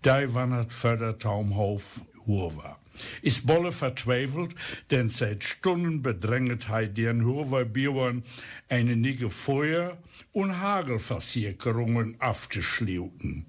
Die 0.01 0.27
wandert 0.27 0.73
verder 0.73 1.17
Taumhof 1.17 2.05
Hurwa. 2.25 2.77
Is 3.21 3.41
bolle 3.41 3.71
vertwijfeld, 3.71 4.53
denn 4.87 5.09
seit 5.09 5.43
Stunden 5.43 6.01
bedrängt 6.01 6.67
hij 6.67 6.93
den 6.93 7.21
Hurwa-Bauern 7.21 8.23
eine 8.67 8.95
nige 8.95 9.31
Feuer- 9.31 9.97
und 10.31 10.59
Hagelversicherungen 10.59 12.15
abzuschließen. 12.19 13.45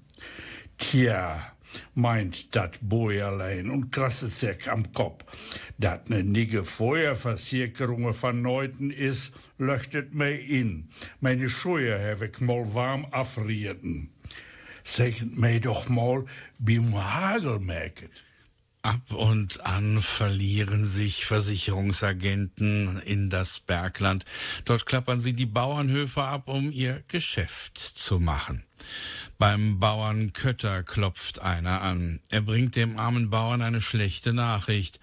Tja, 0.77 1.54
meint 1.95 2.55
dat 2.55 2.79
Bäuerlein 2.81 3.71
und 3.71 3.91
krasset 3.93 4.31
sich 4.31 4.71
am 4.71 4.93
Kopf. 4.93 5.25
Dat 5.79 6.09
ne 6.09 6.23
nige 6.23 6.65
Feuerversicherung 6.65 8.13
von 8.15 8.43
Neuten 8.43 8.91
is, 8.91 9.33
löchtet 9.59 10.15
mei 10.15 10.35
in. 10.35 10.89
Meine 11.21 11.49
Schuhe 11.49 11.99
habe 11.99 12.27
ich 12.27 12.41
mal 12.41 12.75
warm 12.75 13.07
afrierten. 13.11 14.11
Sagt 14.83 15.37
mei 15.37 15.59
doch 15.59 15.89
mal, 15.89 16.25
bim 16.59 16.95
Hagel 16.95 17.59
merket. 17.59 18.24
Ab 18.85 19.15
und 19.15 19.65
an 19.65 20.03
verlieren 20.03 20.85
sich 20.85 21.25
Versicherungsagenten 21.25 23.01
in 23.01 23.31
das 23.31 23.61
Bergland. 23.61 24.27
Dort 24.67 24.85
klappern 24.85 25.21
sie 25.21 25.33
die 25.33 25.47
Bauernhöfe 25.47 26.23
ab, 26.23 26.49
um 26.49 26.71
ihr 26.71 27.03
Geschäft 27.09 27.79
zu 27.79 28.21
machen. 28.21 28.63
Beim 29.39 29.81
Bauern 29.81 30.35
Kötter 30.35 30.83
klopft 30.83 31.41
einer 31.41 31.81
an. 31.81 32.21
Er 32.29 32.43
bringt 32.43 32.77
dem 32.77 32.99
armen 32.99 33.31
Bauern 33.31 33.63
eine 33.63 33.81
schlechte 33.81 34.35
Nachricht. 34.35 35.01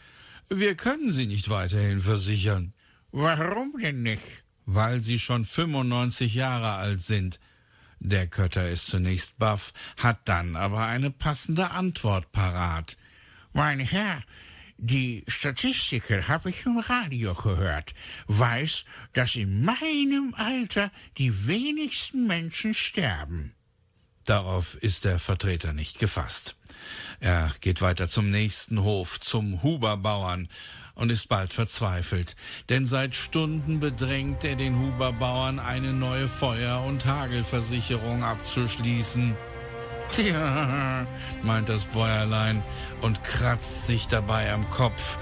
Wir 0.48 0.76
können 0.76 1.12
Sie 1.12 1.26
nicht 1.26 1.50
weiterhin 1.50 2.02
versichern. 2.02 2.74
Warum 3.12 3.74
denn 3.82 4.04
nicht? 4.04 4.44
Weil 4.68 5.00
Sie 5.00 5.18
schon 5.18 5.44
95 5.44 6.36
Jahre 6.36 6.74
alt 6.74 7.02
sind. 7.02 7.40
Der 8.00 8.28
Kötter 8.28 8.70
ist 8.70 8.86
zunächst 8.86 9.40
baff, 9.40 9.74
hat 9.98 10.20
dann 10.26 10.56
aber 10.56 10.86
eine 10.86 11.10
passende 11.10 11.72
Antwort 11.72 12.32
parat. 12.32 12.96
Mein 13.54 13.80
Herr, 13.80 14.24
die 14.78 15.24
Statistiken 15.28 16.28
habe 16.28 16.50
ich 16.50 16.66
im 16.66 16.80
Radio 16.80 17.36
gehört. 17.36 17.94
Weiß, 18.28 18.86
dass 19.14 19.36
in 19.36 19.64
meinem 19.64 20.34
Alter 20.36 20.92
die 21.18 21.48
wenigsten 21.48 22.28
Menschen 22.28 22.74
sterben. 22.74 23.54
Darauf 24.26 24.76
ist 24.76 25.06
der 25.06 25.20
Vertreter 25.20 25.74
nicht 25.74 26.00
gefasst. 26.00 26.56
Er 27.20 27.52
geht 27.62 27.82
weiter 27.82 28.08
zum 28.08 28.32
nächsten 28.32 28.82
Hof, 28.82 29.20
zum 29.20 29.62
Huberbauern, 29.62 30.48
und 30.96 31.10
ist 31.10 31.30
bald 31.30 31.54
verzweifelt, 31.54 32.36
denn 32.70 32.86
seit 32.86 33.16
Stunden 33.16 33.80
bedrängt 33.80 34.44
er 34.44 34.56
den 34.56 34.78
Huberbauern, 34.78 35.60
eine 35.60 35.94
neue 35.94 36.28
Feuer- 36.28 36.84
und 36.84 37.06
Hagelversicherung 37.06 38.24
abzuschließen. 38.24 39.36
Tja, 40.16 41.08
meint 41.42 41.70
das 41.70 41.86
Bäuerlein 41.86 42.62
und 43.02 43.24
kratzt 43.24 43.88
sich 43.88 44.08
dabei 44.08 44.52
am 44.52 44.70
Kopf. 44.70 45.18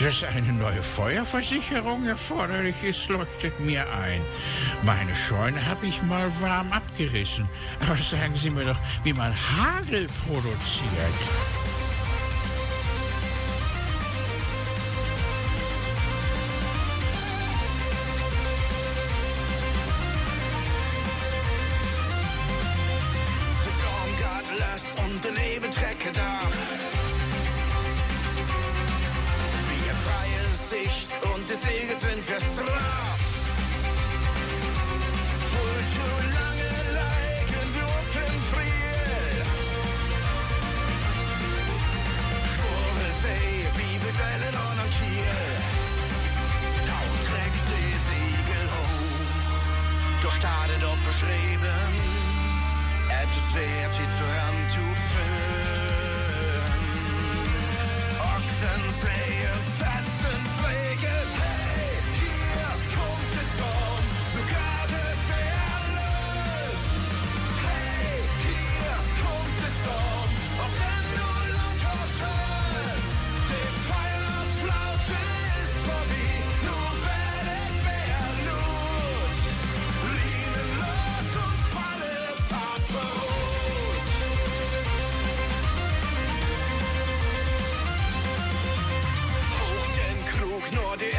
Dass 0.00 0.24
eine 0.24 0.52
neue 0.52 0.82
Feuerversicherung 0.82 2.04
erforderlich 2.08 2.74
ist, 2.82 3.08
leuchtet 3.08 3.60
mir 3.60 3.86
ein. 3.92 4.20
Meine 4.82 5.14
Scheune 5.14 5.64
habe 5.64 5.86
ich 5.86 6.02
mal 6.02 6.28
warm 6.40 6.72
abgerissen. 6.72 7.48
Aber 7.80 7.96
sagen 7.96 8.34
Sie 8.34 8.50
mir 8.50 8.64
doch, 8.64 8.78
wie 9.04 9.12
man 9.12 9.32
Hagel 9.32 10.08
produziert. 10.26 11.63
Und 25.64 25.74
treckt 25.74 26.18
auf. 26.18 26.54
Wir 29.70 29.94
freie 30.06 30.44
Sicht 30.70 31.10
und 31.34 31.48
die 31.48 31.54
Segel 31.54 31.96
sind 31.96 32.24
fest 32.24 32.58
drauf. 32.58 33.18
Voll 35.52 35.82
zu 35.94 36.06
lange 36.38 36.70
liegen 36.98 37.68
wir 37.76 37.94
dem 38.14 38.36
Priel. 38.50 39.36
Schwore 42.52 43.10
See, 43.22 43.56
wie 43.78 43.94
wir 44.02 44.14
Wellen 44.22 44.56
und 44.66 44.78
am 44.84 44.90
Kiel. 44.98 45.40
Tau 46.88 47.06
trägt 47.28 47.64
die 47.72 47.92
Segel 48.08 48.64
hoch. 48.74 50.22
Doch 50.22 50.32
startet 50.32 50.84
ob 50.84 51.02
beschrieben. 51.04 52.24
Etwas 53.22 53.54
wert 53.54 53.94
hit 53.94 54.10
für 54.10 54.42
han 54.42 54.68
zu 54.68 54.76
führen. 54.76 55.43
and 58.76 58.90
say 58.90 59.33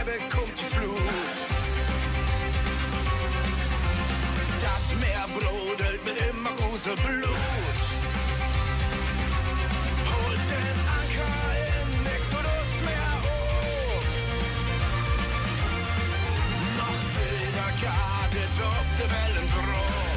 nur 0.05 0.13
der 0.13 0.19
bekommt 0.19 0.59
die 0.59 0.63
Flut. 0.63 0.99
Das 4.61 4.99
Meer 4.99 5.25
brodelt 5.37 6.05
mit 6.05 6.15
ganze 6.85 7.01
Blut. 7.01 7.77
Holt 10.11 10.45
den 10.51 10.77
Anker 10.99 11.35
in 11.71 12.05
Exodus 12.05 12.71
mehr 12.83 13.11
hoch. 13.25 14.03
Noch 16.77 17.01
wilder 17.15 17.71
gardet 17.81 18.55
ob 18.61 18.87
de 18.97 19.05
Wellen 19.13 19.47
droh. 19.49 20.13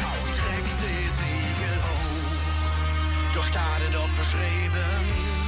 Tau 0.00 0.18
trägt 0.38 0.78
die 0.82 1.08
Siegel 1.16 1.76
hoch. 1.86 3.34
Doch 3.34 3.44
startet 3.44 3.96
ob 3.96 4.16
beschrieben. 4.16 5.39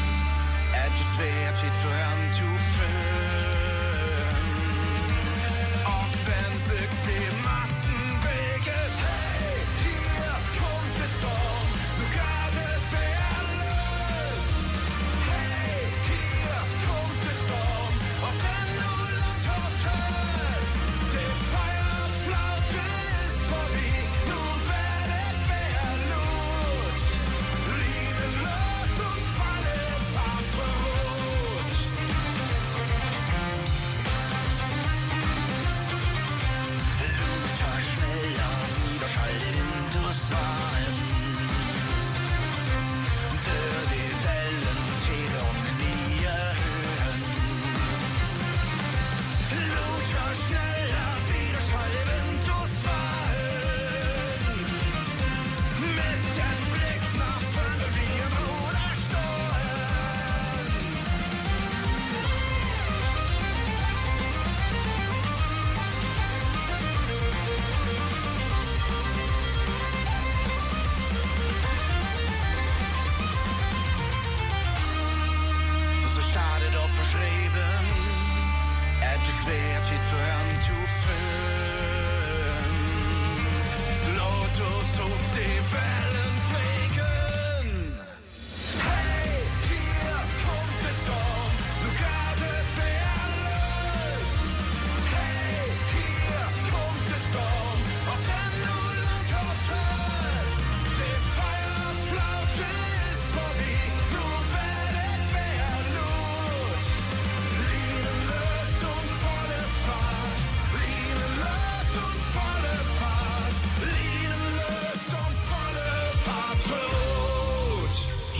Etwas 1.23 1.35
wird 1.35 1.59
hit 1.59 1.75
für 1.75 1.95
han 2.05 2.33
zu 2.33 2.49
führen. 2.75 2.89
Auch 5.85 6.17
wenn 6.27 6.59
sich 6.59 6.91
die 7.07 7.29
Massen 7.45 8.03
beget, 8.23 8.97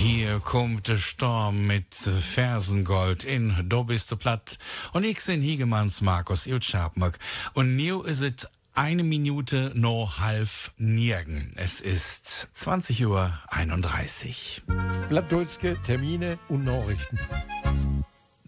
Hier 0.03 0.41
kommt 0.41 0.89
der 0.89 0.99
Sturm 0.99 1.69
mit 1.69 1.95
Fersengold 1.95 3.23
in 3.23 3.69
Do 3.69 3.85
bist 3.85 4.11
du 4.11 4.17
platt. 4.17 4.59
Und 4.93 5.05
ich 5.05 5.25
bin 5.25 5.41
Hiegemanns 5.41 6.01
Markus 6.01 6.49
Iltschapmak. 6.49 7.21
Und 7.55 7.77
new 7.77 8.03
ist 8.03 8.21
es 8.21 8.49
eine 8.75 9.05
Minute 9.05 9.71
no 9.77 10.11
halb 10.19 10.49
nirgen. 10.77 11.53
Es 11.55 11.81
ist 11.81 12.49
20 12.53 13.07
Uhr 13.07 13.33
31. 13.47 14.63
Blattdulske, 15.09 15.81
Termine 15.85 16.37
und 16.49 16.65
Nachrichten. 16.65 17.21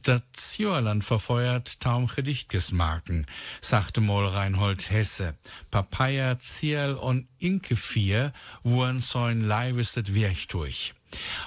Das 0.03 0.59
Jörland 0.59 1.05
verfeuert 1.05 1.81
taum 1.81 2.09
Gedichtgesmarken, 2.09 3.27
sagte 3.61 4.01
mal 4.01 4.27
Reinhold 4.27 4.90
Hesse. 4.90 5.35
Papaya, 5.71 6.37
Zierl 6.40 6.95
und 6.95 7.29
Inkevier 7.38 8.33
wurden 8.64 8.99
sein 8.99 9.40
Leibestet 9.40 10.14
Wirch 10.14 10.49
durch. 10.49 10.95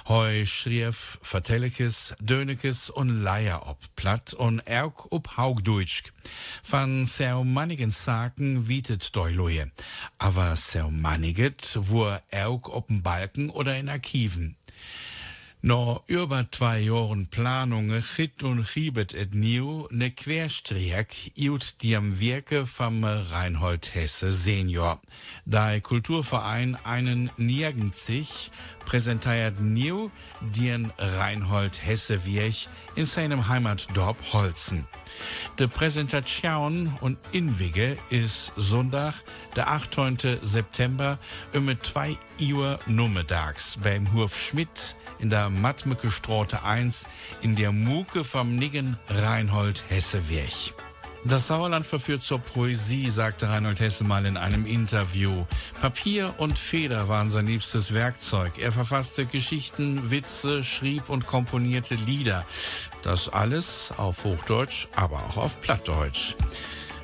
Heu 0.06 0.46
schrief 0.46 1.18
Vertellekes, 1.22 2.14
Dönekes 2.20 2.90
und 2.90 3.22
Leier 3.22 3.66
ob 3.66 3.78
Platt 3.96 4.34
und 4.34 4.60
Erg 4.60 5.12
ob 5.12 5.36
Haugdeutsch. 5.36 6.04
Van 6.68 7.04
sehr 7.04 7.42
mannigen 7.44 7.90
Saken 7.90 8.68
wietet 8.68 9.14
Deuloje. 9.14 9.70
Aber 10.18 10.56
sehr 10.56 10.88
manniget 10.90 11.78
wur 11.80 12.20
Erg 12.30 12.68
ob'n 12.68 13.02
Balken 13.02 13.50
oder 13.50 13.78
in 13.78 13.88
Archiven. 13.88 14.56
No 15.60 16.04
über 16.06 16.46
zwei 16.52 16.78
Jahren 16.78 17.26
Planungen 17.26 18.00
chit 18.00 18.44
und 18.44 18.64
chibet 18.64 19.12
et 19.12 19.34
new 19.34 19.88
ne 19.90 20.12
Querstreck 20.12 21.32
iut 21.36 21.82
diem 21.82 22.20
Werke 22.20 22.64
vom 22.64 23.02
Reinhold 23.02 23.92
Hesse 23.92 24.30
Senior. 24.30 25.00
Da 25.46 25.80
Kulturverein 25.80 26.78
einen 26.84 27.32
nirgenzig 27.38 28.52
präsentiert 28.88 29.60
new 29.60 30.10
dien 30.40 30.90
Reinhold 30.96 31.84
Hesse 31.84 32.24
Wirch 32.24 32.70
in 32.94 33.04
seinem 33.04 33.46
Heimatdorf 33.46 34.16
Holzen. 34.32 34.86
De 35.58 35.66
Präsentation 35.68 36.94
und 37.02 37.18
Inwige 37.32 37.98
ist 38.08 38.52
Sonntag, 38.56 39.12
der 39.56 39.68
18. 39.68 40.38
September, 40.40 41.18
um 41.54 41.70
2 41.78 42.16
Uhr 42.50 42.80
nummerdags 42.86 43.76
beim 43.82 44.10
Hurf 44.14 44.38
Schmidt 44.38 44.96
in 45.18 45.28
der 45.28 45.50
Matmücke 45.50 46.10
Straße 46.10 46.62
1 46.62 47.08
in 47.42 47.56
der 47.56 47.72
Muke 47.72 48.24
vom 48.24 48.56
Niggen 48.56 48.96
Reinhold 49.10 49.84
Hesse 49.90 50.30
Wirch. 50.30 50.72
Das 51.28 51.48
Sauerland 51.48 51.86
verführt 51.86 52.22
zur 52.22 52.38
Poesie, 52.38 53.10
sagte 53.10 53.50
Reinhold 53.50 53.80
Hesse 53.80 54.02
mal 54.02 54.24
in 54.24 54.38
einem 54.38 54.64
Interview. 54.64 55.44
Papier 55.78 56.32
und 56.38 56.58
Feder 56.58 57.10
waren 57.10 57.30
sein 57.30 57.46
liebstes 57.46 57.92
Werkzeug. 57.92 58.52
Er 58.58 58.72
verfasste 58.72 59.26
Geschichten, 59.26 60.10
Witze, 60.10 60.64
schrieb 60.64 61.10
und 61.10 61.26
komponierte 61.26 61.96
Lieder. 61.96 62.46
Das 63.02 63.28
alles 63.28 63.92
auf 63.98 64.24
Hochdeutsch, 64.24 64.88
aber 64.96 65.18
auch 65.18 65.36
auf 65.36 65.60
Plattdeutsch. 65.60 66.34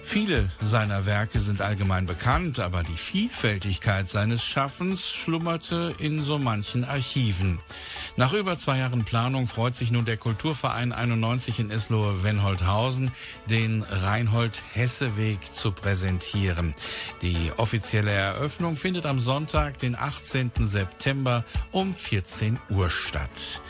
Viele 0.07 0.49
seiner 0.61 1.07
Werke 1.07 1.41
sind 1.41 1.63
allgemein 1.63 2.07
bekannt, 2.07 2.61
aber 2.61 2.83
die 2.83 2.97
Vielfältigkeit 2.97 4.09
seines 4.09 4.45
Schaffens 4.45 5.11
schlummerte 5.11 5.95
in 5.99 6.23
so 6.23 6.39
manchen 6.39 6.85
Archiven. 6.85 7.59
Nach 8.17 8.33
über 8.33 8.57
zwei 8.57 8.79
Jahren 8.79 9.05
Planung 9.05 9.49
freut 9.49 9.75
sich 9.75 9.91
nun 9.91 10.05
der 10.05 10.19
Kulturverein 10.19 10.93
91 10.93 11.59
in 11.59 11.71
Eslohe-Wenholthausen, 11.71 13.11
den 13.51 13.83
Reinhold-Hesse-Weg 13.83 15.53
zu 15.53 15.73
präsentieren. 15.73 16.75
Die 17.23 17.51
offizielle 17.57 18.13
Eröffnung 18.13 18.77
findet 18.77 19.07
am 19.07 19.19
Sonntag, 19.19 19.79
den 19.79 19.97
18. 19.97 20.53
September 20.61 21.45
um 21.73 21.93
14 21.93 22.59
Uhr 22.69 22.91
statt. 22.91 23.63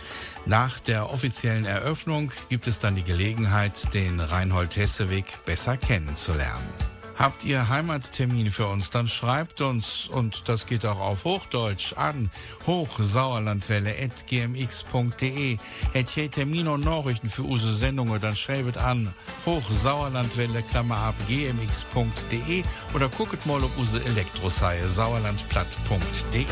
Nach 0.47 0.79
der 0.79 1.11
offiziellen 1.11 1.65
Eröffnung 1.65 2.31
gibt 2.51 2.67
es 2.67 2.79
dann 2.79 2.97
die 2.97 3.05
Gelegenheit, 3.05 3.95
den 3.95 4.21
Reinhold-Hesse-Weg 4.21 5.47
besser 5.47 5.79
kennenzulernen. 5.79 6.69
Habt 7.17 7.45
ihr 7.45 7.69
Heimattermin 7.69 8.51
für 8.51 8.67
uns, 8.67 8.91
dann 8.91 9.07
schreibt 9.07 9.61
uns, 9.61 10.09
und 10.09 10.49
das 10.49 10.67
geht 10.67 10.85
auch 10.85 10.99
auf 10.99 11.23
Hochdeutsch, 11.25 11.93
an 11.95 12.29
hochsauerlandwelle.gmx.de. 12.67 15.59
Hätt 15.93 16.17
ihr 16.17 16.31
Termin 16.31 16.67
und 16.67 16.85
Nachrichten 16.85 17.31
für 17.31 17.45
unsere 17.45 17.73
Sendungen, 17.73 18.21
dann 18.21 18.35
schreibt 18.35 18.79
an 18.79 19.15
hochsauerlandwelle, 19.47 20.63
Klammer 20.63 20.97
ab, 20.97 21.15
gmx.de 21.29 22.65
oder 22.95 23.09
guckt 23.09 23.47
mal 23.47 23.63
auf 23.63 23.79
unsere 23.79 24.05
Elektroseite 24.05 24.89
sauerlandplatt.de. 24.89 26.47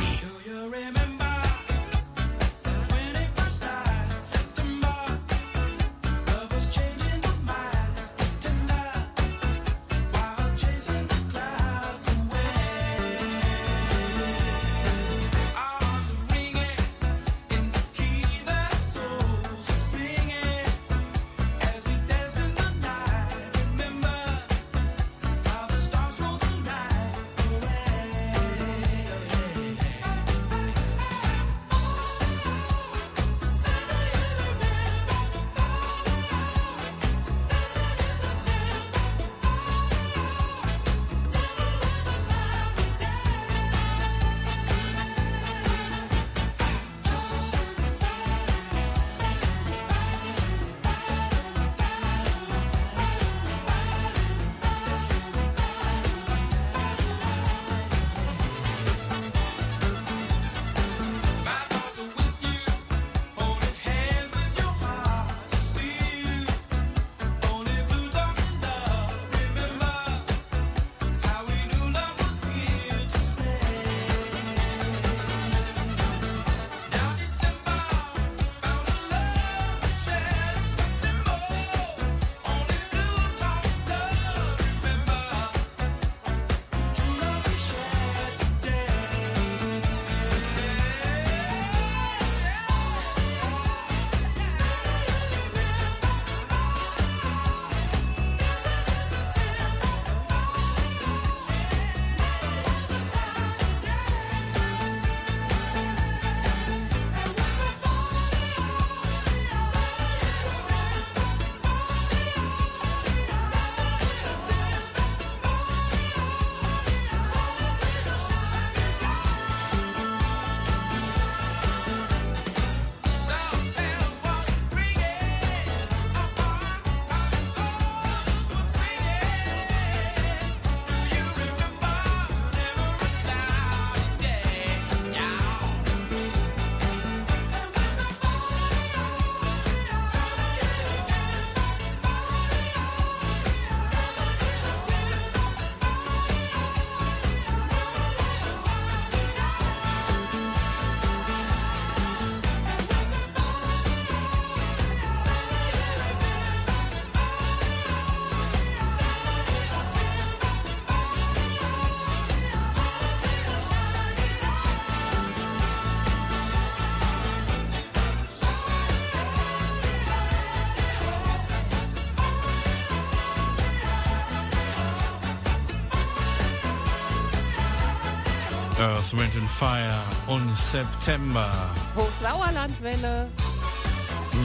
Earth, 179.12 179.18
Wind 179.18 179.33
and 179.37 179.48
Fire 179.48 180.03
und 180.27 180.57
September. 180.57 181.51
Hochsauerlandwelle. 181.96 183.29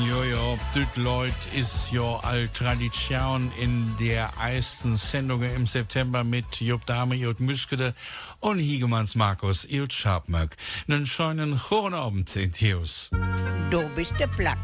Jojo, 0.06 0.60
Leut 0.96 1.34
ist 1.56 1.92
jo 1.92 2.18
all 2.18 2.50
Tradition 2.50 3.52
in 3.60 3.96
der 4.00 4.30
ersten 4.40 4.98
Sendung 4.98 5.44
im 5.44 5.66
September 5.66 6.24
mit 6.24 6.60
Job 6.60 6.86
Dame, 6.86 7.16
Jod 7.16 7.40
Müskede 7.40 7.94
und 8.40 8.60
Hiegemanns 8.60 9.16
Markus 9.16 9.66
Ilt 9.66 9.94
Schabmöck. 9.94 10.56
Nen 10.88 11.06
schönen 11.06 11.60
guten 11.70 11.94
Abend 11.94 12.36
in 12.36 12.52
Theos. 12.52 13.10
Du 13.72 13.88
bist 13.96 14.20
der 14.20 14.28
platt. 14.28 14.58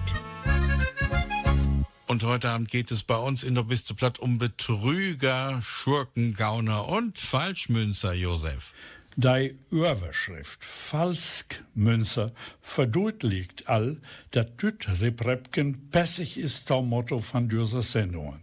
Und 2.08 2.24
heute 2.24 2.52
Abend 2.52 2.70
geht 2.70 2.92
es 2.92 3.02
bei 3.02 3.16
uns 3.16 3.44
in 3.44 3.56
der 3.56 3.64
Biste 3.64 3.96
Platt 3.96 4.20
um 4.20 4.38
Betrüger, 4.38 5.62
Schurken, 5.64 6.36
Gauner 6.36 6.88
und 6.88 7.18
Falschmünzer, 7.18 8.14
Josef. 8.14 8.74
Die 9.16 9.56
Überschrift 9.70 10.64
Falskmünzer 10.64 12.34
verdeutlicht 12.62 13.70
all, 13.70 14.02
dass 14.32 14.56
düt 14.58 14.88
Reprepken 15.02 15.90
pässig 15.92 16.38
ist 16.38 16.70
das 16.70 16.84
Motto 16.84 17.20
von 17.20 17.48
dieser 17.48 17.84
Sendung. 17.84 18.42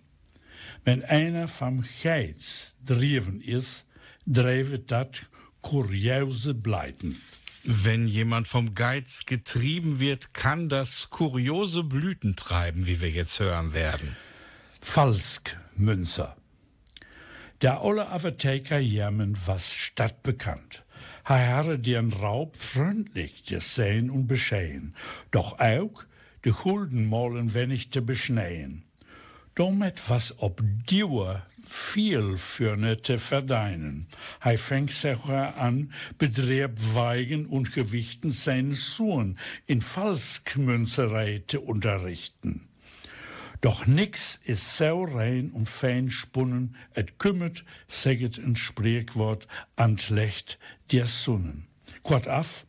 Wenn 0.85 1.03
einer 1.05 1.49
vom 1.49 1.85
Geiz 2.03 2.77
driven 2.85 3.41
ist, 3.41 3.85
drevet 4.27 4.91
dat 4.93 5.23
kuriose 5.61 6.55
Bleiten. 6.55 7.21
Wenn 7.65 8.07
jemand 8.07 8.47
vom 8.47 8.75
Geiz 8.75 9.27
getrieben 9.27 9.99
wird, 9.99 10.33
kann 10.33 10.69
das 10.69 11.11
kuriose 11.11 11.83
Blüten 11.83 12.37
treiben, 12.37 12.87
wie 12.87 13.01
wir 13.01 13.11
jetzt 13.11 13.41
hören 13.41 13.75
werden. 13.75 14.17
Falskmünzer. 14.81 16.37
Der 17.63 17.85
olle 17.85 18.09
Apotheker 18.09 18.79
Jermen 18.79 19.37
was 19.45 19.75
stadtbekannt. 19.75 20.83
Er 21.27 21.57
hatte 21.57 21.79
den 21.79 22.11
Raub 22.11 22.57
freundlich 22.57 23.45
gesehen 23.45 24.09
und 24.09 24.27
beschehen, 24.27 24.95
doch 25.31 25.61
auch 25.61 26.05
de 26.45 26.53
Guldenmolen 26.53 27.53
wenig 27.53 27.93
zu 27.93 28.01
beschneien. 28.01 28.85
Damit 29.55 30.09
was 30.09 30.39
ob 30.39 30.63
Dauer 30.87 31.47
viel 31.69 32.39
für 32.39 32.77
ne 32.79 32.97
te 32.97 33.19
verdienen. 33.19 34.07
Hij 34.41 34.57
fängt 34.57 34.91
sich 34.91 35.25
an, 35.27 35.93
Betrieb 36.19 36.73
Weigen 36.95 37.45
und 37.45 37.73
Gewichten 37.73 38.31
seinen 38.31 38.73
Sohn 38.73 39.39
in 39.67 39.83
Falskmünzerei 39.83 41.45
zu 41.47 41.61
unterrichten. 41.61 42.70
Doch 43.61 43.87
nix 43.87 44.41
is 44.45 44.77
so 44.79 45.05
rein 45.05 45.51
und 45.51 45.69
fein 45.69 46.11
spunnen, 46.11 46.77
et 46.95 47.19
kümmert, 47.19 47.65
säget 47.89 48.39
ein 48.39 48.57
Sprichwort, 48.57 49.47
antlecht 49.77 50.59
der 50.93 51.07
Sonnen. 51.07 51.67
Quad 52.03 52.27
af, 52.27 52.65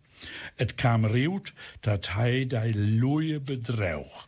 et 0.57 0.75
kam 0.77 1.05
riut, 1.05 1.53
dat 1.81 2.15
hei 2.15 2.43
dei 2.45 2.71
luje 2.75 3.39
Bedrauch, 3.39 4.27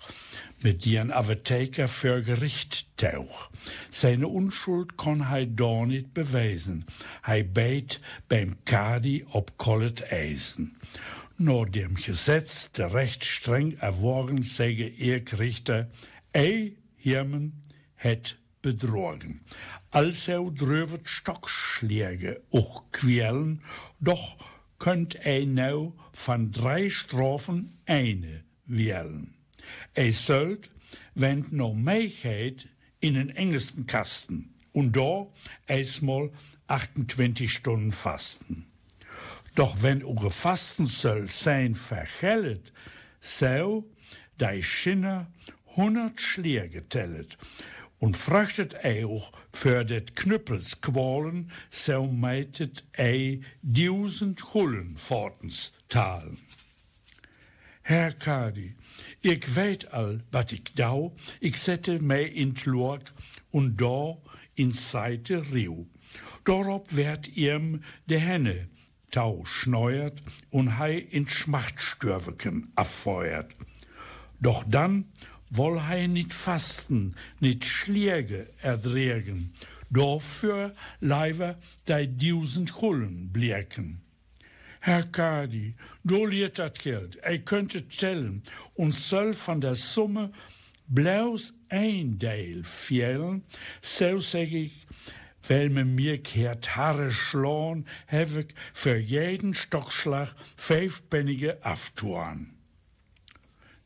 mit 0.61 0.85
dien 0.85 1.11
Apotheker 1.11 1.89
für 1.89 2.21
Gericht 2.21 2.87
tauch. 2.95 3.49
Seine 3.91 4.29
Unschuld 4.29 4.95
kon 4.95 5.29
hei 5.29 5.45
da 5.45 5.85
nicht 5.85 6.13
beweisen, 6.13 6.85
hei 7.27 7.43
beit 7.43 7.99
beim 8.29 8.55
Kadi 8.63 9.25
ob 9.31 9.57
kollet 9.57 10.13
Eisen. 10.13 10.77
Nur 11.37 11.65
dem 11.65 11.95
Gesetz, 11.95 12.71
der 12.71 12.93
recht 12.93 13.25
streng 13.25 13.75
erwogen, 13.79 14.43
säge 14.43 14.87
ihr 14.87 15.21
Richter, 15.39 15.89
Ei 16.35 16.77
Hirmen 16.95 17.61
het 17.95 18.37
bedrogen. 18.61 19.41
Also 19.91 20.49
drövet 20.49 21.07
Stockschläge 21.07 22.41
auch 22.51 22.83
quälen, 22.91 23.61
doch 23.99 24.37
könnt 24.79 25.25
ei 25.25 25.45
nou 25.45 25.93
von 26.11 26.51
drei 26.51 26.89
Strophen 26.89 27.69
eine 27.85 28.43
wählen. 28.65 29.35
Ei 29.95 30.11
sollt, 30.11 30.71
wenn 31.13 31.45
no 31.51 31.73
Meichheit 31.73 32.67
in 32.99 33.13
den 33.13 33.29
englischen 33.29 33.85
Kasten 33.85 34.55
und 34.71 34.95
da 34.95 35.27
eismal 35.67 36.31
28 36.67 37.53
Stunden 37.53 37.91
fasten. 37.91 38.65
Doch 39.53 39.83
wenn 39.83 40.03
uge 40.03 40.31
Fasten 40.31 40.87
soll 40.87 41.27
sein 41.27 41.75
vergellet, 41.75 42.73
so 43.21 43.87
dei 44.37 44.63
Schinner 44.63 45.31
100 45.75 46.21
Schläge 46.21 46.87
tellet 46.87 47.37
und 47.99 48.17
frachtet 48.17 48.83
ei 48.83 49.05
auch 49.05 49.31
für 49.51 49.85
det 49.85 50.15
Knüppels 50.15 50.81
qualen, 50.81 51.51
so 51.71 52.05
meitet 52.05 52.83
ei 52.97 53.41
tausend 53.63 54.53
Hullen 54.53 54.97
fortens 54.97 55.71
talen. 55.87 56.37
Herr 57.81 58.13
Kadi, 58.13 58.75
ich 59.21 59.55
weet 59.55 59.91
al 59.91 60.21
wat 60.31 60.51
ik 60.51 60.75
dau, 60.75 61.13
ik 61.39 61.55
zette 61.55 62.01
mij 62.01 62.23
in 62.23 62.53
t 62.53 62.65
Lork 62.65 63.13
und 63.49 63.77
da 63.77 64.17
in 64.53 64.71
Seite 64.71 65.41
Riu. 65.53 65.85
Dorop 66.43 66.91
werd 66.91 67.27
ihm 67.27 67.81
de 68.05 68.17
Henne 68.17 68.67
tau 69.11 69.45
schneuert 69.45 70.21
und 70.49 70.77
hei 70.77 70.97
in 70.97 71.27
Schmachtstürveken 71.27 72.71
affeuert. 72.75 73.55
Doch 74.39 74.63
dann 74.67 75.05
woll 75.55 75.79
hei 75.87 76.07
nit 76.07 76.33
fasten, 76.33 77.15
nit 77.39 77.65
Schläge 77.65 78.47
erdregen, 78.61 79.53
dafür 79.89 80.73
leiver 80.99 81.55
dei 81.85 82.05
tausend 82.07 82.81
Hullen 82.81 83.31
blierken. 83.31 84.01
Herr 84.79 85.03
Kadi, 85.03 85.75
du 86.03 86.25
liert 86.25 86.57
dat 86.57 86.79
Geld, 86.79 87.23
ei 87.23 87.37
könnte 87.37 87.87
zählen 87.87 88.41
und 88.73 88.95
soll 88.95 89.33
von 89.33 89.61
der 89.61 89.75
Summe 89.75 90.31
bloß 90.87 91.53
ein 91.69 92.19
Teil 92.19 92.63
fehlen, 92.63 93.43
so 93.81 94.19
sag 94.19 94.51
ich, 94.51 94.85
weil 95.47 95.69
me 95.69 95.85
mir 95.85 96.21
kehrt 96.21 96.75
Haare 96.75 97.11
schlagen, 97.11 97.85
hab 98.07 98.35
ich 98.35 98.53
für 98.73 98.97
jeden 98.97 99.53
Stockschlag 99.53 100.35
fünf 100.57 101.03
Pfennige 101.09 101.63
aftuan 101.63 102.62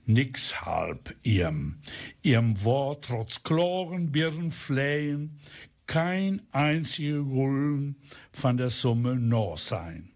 nix 0.08 0.66
halb 0.66 1.16
ihrem, 1.22 1.80
ihrem 2.24 2.64
Wort 2.64 3.06
trotz 3.06 3.44
kloren 3.44 4.12
Birnen 4.12 4.52
flehen, 4.52 5.40
kein 5.86 6.42
einziger 6.52 7.24
Gulden 7.24 7.98
von 8.32 8.58
der 8.58 8.70
Summe 8.70 9.16
noch 9.16 9.58
sein. 9.58 10.10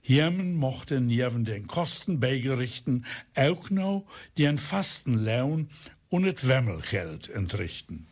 Hiermen 0.00 0.54
mochten 0.54 1.06
neben 1.06 1.44
den 1.44 1.66
Kosten 1.66 2.18
beigerichten 2.18 3.06
auch 3.36 3.70
noch 3.70 4.04
den 4.36 4.58
Fastenlaun 4.58 5.68
und 6.08 6.24
et 6.24 6.48
Wemmelgeld 6.48 7.28
entrichten. 7.28 8.08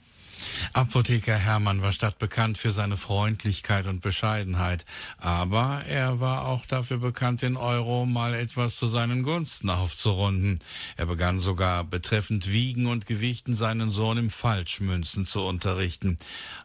Apotheker 0.73 1.37
Hermann 1.37 1.83
war 1.83 1.93
stadtbekannt 1.93 2.59
für 2.59 2.71
seine 2.71 2.97
Freundlichkeit 2.97 3.87
und 3.87 4.01
Bescheidenheit, 4.01 4.85
aber 5.19 5.83
er 5.89 6.21
war 6.21 6.47
auch 6.47 6.67
dafür 6.67 6.99
bekannt, 6.99 7.43
den 7.43 7.57
Euro 7.57 8.07
mal 8.07 8.35
etwas 8.35 8.77
zu 8.77 8.87
seinen 8.87 9.23
Gunsten 9.23 9.71
aufzurunden. 9.71 10.61
Er 10.97 11.07
begann 11.07 11.39
sogar 11.39 11.85
betreffend 11.85 12.51
Wiegen 12.53 12.87
und 12.87 13.07
Gewichten 13.07 13.55
seinen 13.55 13.91
Sohn 13.91 14.19
im 14.19 14.31
Falschmünzen 14.31 15.27
zu 15.27 15.43
unterrichten. 15.43 16.17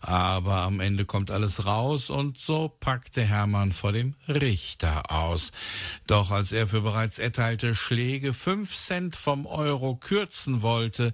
Aber 0.02 0.62
am 0.62 0.80
Ende 0.80 1.06
kommt 1.06 1.32
alles 1.32 1.66
raus 1.66 2.10
und 2.10 2.38
so 2.38 2.70
packte 2.70 3.24
Hermann 3.24 3.72
vor 3.72 3.92
dem 3.92 4.16
Richter 4.28 5.12
aus. 5.12 5.52
Doch 6.08 6.32
als 6.32 6.52
er 6.52 6.68
für 6.68 6.82
bereits 6.82 7.20
erteilte 7.20 7.76
Schläge 7.76 8.34
fünf 8.34 8.76
Cent 8.76 9.16
vom 9.16 9.46
Euro 9.46 9.96
kürzen 9.96 10.62
wollte, 10.62 11.14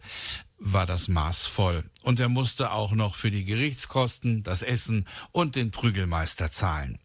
war 0.61 0.85
das 0.85 1.07
Maß 1.07 1.47
voll. 1.47 1.83
Und 2.03 2.19
er 2.19 2.29
musste 2.29 2.71
auch 2.71 2.91
noch 2.93 3.15
für 3.15 3.31
die 3.31 3.45
Gerichtskosten, 3.45 4.43
das 4.43 4.61
Essen 4.61 5.07
und 5.31 5.55
den 5.55 5.71
Prügelmeister 5.71 6.51
zahlen. 6.51 6.99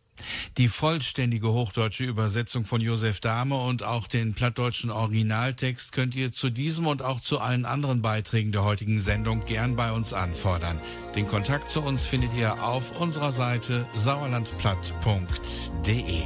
Die 0.57 0.69
vollständige 0.69 1.53
hochdeutsche 1.53 2.05
Übersetzung 2.05 2.65
von 2.65 2.81
Josef 2.81 3.21
Dahme 3.21 3.57
und 3.57 3.83
auch 3.83 4.07
den 4.07 4.33
plattdeutschen 4.35 4.91
Originaltext 4.91 5.93
könnt 5.93 6.17
ihr 6.17 6.33
zu 6.33 6.49
diesem 6.49 6.87
und 6.87 7.03
auch 7.03 7.21
zu 7.21 7.39
allen 7.39 7.67
anderen 7.67 8.01
Beiträgen 8.01 8.53
der 8.53 8.65
heutigen 8.65 8.99
Sendung 8.99 9.45
gern 9.45 9.77
bei 9.77 9.93
uns 9.93 10.15
anfordern. 10.15 10.81
Den 11.15 11.29
Kontakt 11.29 11.71
zu 11.71 11.83
uns 11.83 12.07
findet 12.07 12.33
ihr 12.35 12.65
auf 12.65 12.99
unserer 12.99 13.33
Seite 13.33 13.85
sauerlandplatt.de. 13.95 16.23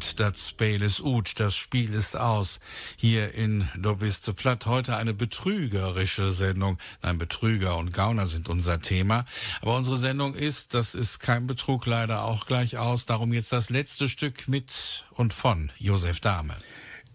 Wind, 0.00 0.18
das 0.18 0.48
Spiel 0.48 0.82
ist 0.82 1.00
ut, 1.00 1.38
das 1.38 1.54
Spiel 1.54 1.92
ist 1.92 2.16
aus. 2.16 2.60
Hier 2.96 3.34
in 3.34 3.68
Do 3.76 3.96
biste 3.96 4.32
platt 4.32 4.64
heute 4.64 4.96
eine 4.96 5.12
betrügerische 5.12 6.30
Sendung. 6.30 6.78
Nein, 7.02 7.18
Betrüger 7.18 7.76
und 7.76 7.92
Gauner 7.92 8.26
sind 8.26 8.48
unser 8.48 8.80
Thema. 8.80 9.24
Aber 9.60 9.76
unsere 9.76 9.96
Sendung 9.96 10.34
ist, 10.34 10.72
das 10.72 10.94
ist 10.94 11.20
kein 11.20 11.46
Betrug 11.46 11.84
leider 11.84 12.24
auch 12.24 12.46
gleich 12.46 12.78
aus. 12.78 13.04
Darum 13.04 13.34
jetzt 13.34 13.52
das 13.52 13.68
letzte 13.68 14.08
Stück 14.08 14.48
mit 14.48 15.04
und 15.10 15.34
von 15.34 15.70
Josef 15.76 16.20
Dahme. 16.20 16.54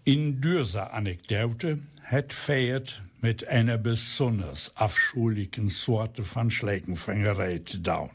In 0.04 0.40
dieser 0.40 0.94
Anekdote 0.94 1.80
hat 2.04 2.32
Feiert 2.32 3.02
mit 3.20 3.48
einer 3.48 3.78
besonders 3.78 4.76
afschuwelijke 4.76 5.68
Sorte 5.70 6.22
von 6.22 6.52
Schlägenfängerei 6.52 7.62
zu 7.64 7.78
down. 7.80 8.10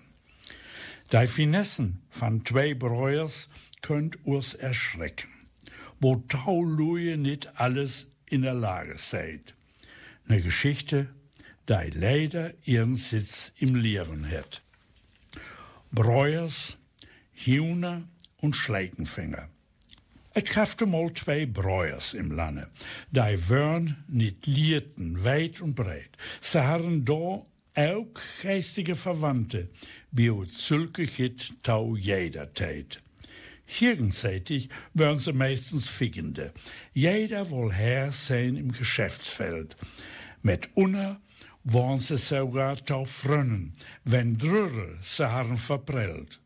Die 1.12 1.28
Finessen 1.28 2.02
von 2.10 2.46
zwei 2.46 2.74
Breuers 2.74 3.50
könnt 3.82 4.26
uns 4.26 4.54
erschrecken, 4.54 5.30
wo 6.00 6.16
Tauluje 6.16 7.18
nicht 7.18 7.60
alles 7.60 8.12
in 8.26 8.44
der 8.44 8.54
Lage 8.54 8.98
seid. 8.98 9.54
Ne 10.28 10.42
Geschichte, 10.42 11.10
die 11.68 11.92
leider 11.98 12.54
ihren 12.66 12.96
Sitz 12.96 13.52
im 13.58 13.76
Leeren 13.76 14.30
hat. 14.30 14.62
Breuers, 15.92 16.78
Hühner 17.34 18.04
und 18.38 18.56
Schleikenfänger. 18.56 19.50
Et 20.34 20.46
krafte 20.46 20.86
mal 20.86 21.12
zwei 21.14 21.46
Breuers 21.46 22.14
im 22.14 22.32
Lande. 22.32 22.70
Die 23.12 23.50
wären 23.50 24.04
nicht 24.08 24.48
lierten, 24.48 25.26
weit 25.26 25.60
und 25.60 25.76
breit. 25.76 26.12
Sie 26.40 26.62
haben 26.62 27.04
da 27.04 27.14
auch 27.76 28.14
geistige 28.42 28.96
Verwandte, 28.96 29.70
wie 30.12 30.32
zulke 30.48 31.04
hit 31.04 31.62
tau 31.64 31.96
jeder 31.98 32.54
Zeit. 32.54 33.00
Gegenseitig 33.80 34.70
wären 34.94 35.18
sie 35.18 35.34
meistens 35.34 35.88
Figgende. 35.88 36.54
Jeder 36.94 37.50
wohl 37.50 37.72
Herr 37.72 38.12
sein 38.12 38.56
im 38.58 38.72
Geschäftsfeld. 38.72 39.76
Mit 40.42 40.70
Unna 40.76 41.22
waren 41.64 42.00
sie 42.00 42.18
sogar 42.18 42.76
tau 42.84 43.06
Frönnen, 43.06 43.74
wenn 44.04 44.38
drüre 44.38 44.98
sie 45.02 45.30
haben 45.30 45.58
verprellt. 45.58 46.42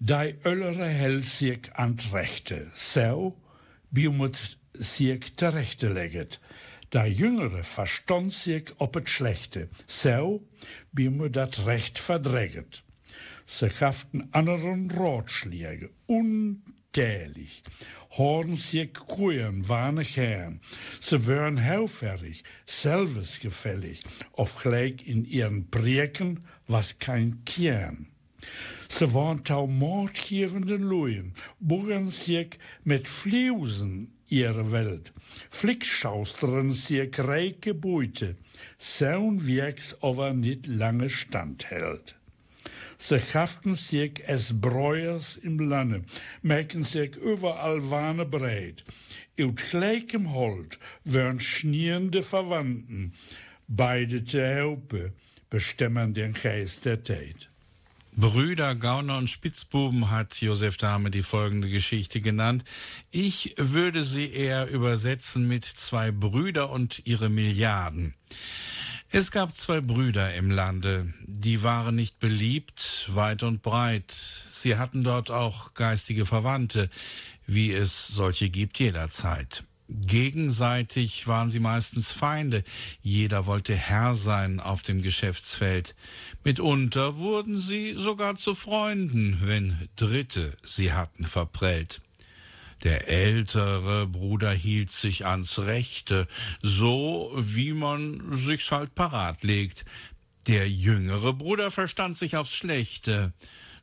Die 0.00 0.34
Öllere 0.44 0.88
hält 0.88 1.24
sich 1.24 1.72
an 1.74 1.96
Rechte, 2.12 2.70
so 2.74 3.36
wie 3.90 4.08
muss 4.08 4.58
sich 4.72 5.36
terechte 5.36 5.88
legget. 5.88 6.40
Der 6.92 7.06
Jüngere 7.06 7.62
verstand 7.62 8.32
sich 8.32 8.72
ob 8.78 8.96
het 8.96 9.08
Schlechte, 9.08 9.68
so 9.86 10.42
wie 10.92 11.10
man 11.10 11.30
dat 11.30 11.66
Recht 11.66 11.98
verdreget. 11.98 12.82
Sie 13.52 13.68
gaffen 13.68 14.28
anderen 14.32 14.88
Ratschläge, 14.92 15.90
untäglich. 16.06 17.64
Horn 18.16 18.54
sich 18.54 18.94
Kuyen, 18.94 19.68
warne 19.68 20.02
Herren. 20.02 20.60
Sie 21.00 21.26
wären 21.26 21.56
helferig, 21.56 22.44
selbstgefällig, 22.64 24.02
auf 24.34 24.62
gleich 24.62 25.04
in 25.04 25.24
ihren 25.24 25.68
Prieken 25.68 26.44
was 26.68 27.00
kein 27.00 27.44
Kern. 27.44 28.06
Sie 28.88 29.12
waren 29.14 29.42
tau 29.42 29.66
mordgierende 29.66 30.76
Luien, 30.76 31.34
bohren 31.58 32.08
sich 32.08 32.56
mit 32.84 33.08
Fleusen 33.08 34.12
ihre 34.28 34.70
Welt, 34.70 35.12
flickschausteren 35.50 36.70
sich 36.70 37.18
reiche 37.18 37.74
Beute, 37.74 38.36
so'n 38.78 39.44
Werks 39.44 40.00
aber 40.02 40.34
nicht 40.34 40.68
lange 40.68 41.10
standhält. 41.10 42.19
Sie 43.02 43.18
haften 43.18 43.74
sich 43.74 44.22
es 44.26 44.60
Breuers 44.60 45.38
im 45.38 45.58
Lande, 45.58 46.04
merken 46.42 46.82
sich 46.82 47.16
überall 47.16 47.90
Warne 47.90 48.26
breit. 48.26 48.84
Ut 49.40 49.56
gleichem 49.70 50.34
Holt 50.34 50.78
wären 51.02 51.40
schnierende 51.40 52.22
Verwandten, 52.22 53.14
beide 53.66 54.22
zu 54.22 54.42
helpen, 54.42 55.12
bestimmen 55.48 56.12
den 56.12 56.34
Geist 56.34 56.84
der 56.84 57.02
Zeit. 57.02 57.48
Brüder, 58.16 58.74
Gauner 58.74 59.16
und 59.16 59.30
Spitzbuben 59.30 60.10
hat 60.10 60.38
Josef 60.42 60.76
Dahme 60.76 61.10
die 61.10 61.22
folgende 61.22 61.70
Geschichte 61.70 62.20
genannt. 62.20 62.64
Ich 63.10 63.54
würde 63.56 64.04
sie 64.04 64.30
eher 64.30 64.68
übersetzen 64.68 65.48
mit 65.48 65.64
zwei 65.64 66.10
Brüder 66.10 66.68
und 66.68 67.00
ihre 67.06 67.30
Milliarden. 67.30 68.12
Es 69.12 69.32
gab 69.32 69.56
zwei 69.56 69.80
Brüder 69.80 70.34
im 70.34 70.52
Lande, 70.52 71.12
die 71.26 71.64
waren 71.64 71.96
nicht 71.96 72.20
beliebt, 72.20 73.08
weit 73.12 73.42
und 73.42 73.60
breit. 73.60 74.12
Sie 74.12 74.76
hatten 74.76 75.02
dort 75.02 75.32
auch 75.32 75.74
geistige 75.74 76.26
Verwandte, 76.26 76.88
wie 77.44 77.72
es 77.72 78.06
solche 78.06 78.50
gibt 78.50 78.78
jederzeit. 78.78 79.64
Gegenseitig 79.88 81.26
waren 81.26 81.50
sie 81.50 81.58
meistens 81.58 82.12
Feinde, 82.12 82.62
jeder 83.02 83.46
wollte 83.46 83.74
Herr 83.74 84.14
sein 84.14 84.60
auf 84.60 84.82
dem 84.82 85.02
Geschäftsfeld. 85.02 85.96
Mitunter 86.44 87.16
wurden 87.16 87.60
sie 87.60 87.94
sogar 87.94 88.36
zu 88.36 88.54
Freunden, 88.54 89.40
wenn 89.42 89.88
Dritte 89.96 90.56
sie 90.62 90.92
hatten 90.92 91.24
verprellt. 91.24 92.00
Der 92.82 93.08
ältere 93.08 94.06
Bruder 94.06 94.52
hielt 94.52 94.90
sich 94.90 95.26
ans 95.26 95.58
Rechte, 95.58 96.26
so 96.62 97.30
wie 97.36 97.72
man 97.72 98.36
sich's 98.36 98.70
halt 98.70 98.94
parat 98.94 99.42
legt. 99.42 99.84
Der 100.46 100.70
jüngere 100.70 101.34
Bruder 101.34 101.70
verstand 101.70 102.16
sich 102.16 102.36
aufs 102.36 102.54
Schlechte, 102.54 103.34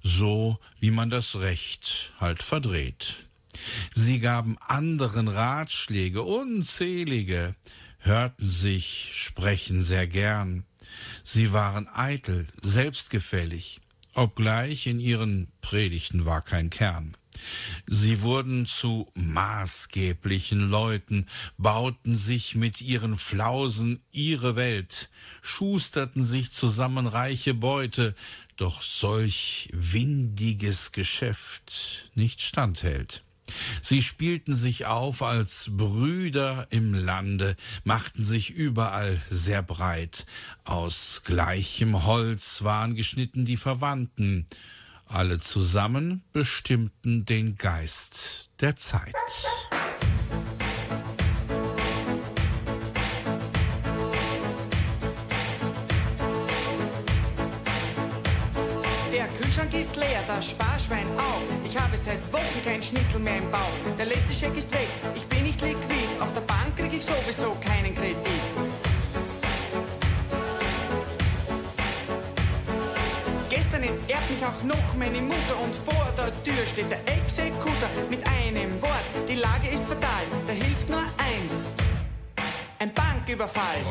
so 0.01 0.57
wie 0.79 0.91
man 0.91 1.09
das 1.09 1.35
Recht 1.35 2.11
halt 2.19 2.41
verdreht. 2.41 3.27
Sie 3.93 4.19
gaben 4.19 4.57
anderen 4.59 5.27
Ratschläge, 5.27 6.23
unzählige, 6.23 7.55
hörten 7.99 8.47
sich 8.47 9.11
sprechen 9.13 9.81
sehr 9.81 10.07
gern. 10.07 10.65
Sie 11.23 11.53
waren 11.53 11.87
eitel, 11.87 12.47
selbstgefällig, 12.61 13.79
obgleich 14.13 14.87
in 14.87 14.99
ihren 14.99 15.49
Predigten 15.61 16.25
war 16.25 16.41
kein 16.41 16.69
Kern. 16.69 17.15
Sie 17.85 18.21
wurden 18.21 18.65
zu 18.65 19.11
maßgeblichen 19.15 20.69
Leuten, 20.69 21.27
bauten 21.57 22.17
sich 22.17 22.55
mit 22.55 22.81
ihren 22.81 23.17
Flausen 23.17 24.01
ihre 24.11 24.55
Welt, 24.55 25.09
schusterten 25.41 26.23
sich 26.23 26.51
zusammen 26.51 27.07
reiche 27.07 27.53
Beute, 27.53 28.15
doch 28.57 28.81
solch 28.81 29.69
windiges 29.71 30.91
Geschäft 30.91 32.09
nicht 32.15 32.41
standhält. 32.41 33.23
Sie 33.81 34.01
spielten 34.01 34.55
sich 34.55 34.85
auf 34.85 35.23
als 35.23 35.69
Brüder 35.71 36.67
im 36.69 36.93
Lande, 36.93 37.55
machten 37.83 38.21
sich 38.21 38.49
überall 38.49 39.21
sehr 39.29 39.63
breit. 39.63 40.25
Aus 40.63 41.21
gleichem 41.23 42.05
Holz 42.05 42.63
waren 42.63 42.95
geschnitten 42.95 43.45
die 43.45 43.57
Verwandten. 43.57 44.45
Alle 45.09 45.39
zusammen 45.39 46.21
bestimmten 46.33 47.25
den 47.25 47.57
Geist 47.57 48.49
der 48.59 48.75
Zeit. 48.75 49.15
Der 59.13 59.27
Kühlschrank 59.29 59.73
ist 59.73 59.95
leer, 59.95 60.07
das 60.27 60.49
Sparschwein 60.51 61.07
auch. 61.17 61.41
Ich 61.65 61.79
habe 61.79 61.97
seit 61.97 62.21
Wochen 62.33 62.63
kein 62.65 62.83
Schnitzel 62.83 63.21
mehr 63.21 63.37
im 63.37 63.49
Bauch. 63.49 63.61
Der 63.97 64.07
letzte 64.07 64.33
Scheck 64.33 64.57
ist 64.57 64.71
weg, 64.71 64.89
ich 65.15 65.25
bin 65.25 65.43
nicht 65.43 65.61
liquid. 65.61 66.07
Auf 66.19 66.33
der 66.33 66.41
Bank 66.41 66.75
krieg 66.75 66.93
ich 66.93 67.05
sowieso 67.05 67.55
keinen 67.61 67.95
Kredit. 67.95 68.17
Entehrt 74.09 74.29
mich 74.29 74.45
auch 74.45 74.63
noch 74.63 74.95
meine 74.97 75.19
Mutter 75.19 75.59
und 75.61 75.75
vor 75.75 76.07
der 76.15 76.31
Tür 76.45 76.65
steht 76.65 76.89
der 76.89 76.99
Exekutor 77.13 77.89
mit 78.09 78.25
einem 78.25 78.81
Wort. 78.81 79.03
Die 79.27 79.35
Lage 79.35 79.67
ist 79.67 79.85
fatal, 79.85 80.23
da 80.47 80.53
hilft 80.53 80.87
nur 80.87 81.01
eins. 81.17 81.65
Ein 82.79 82.93
Banküberfall. 82.93 83.83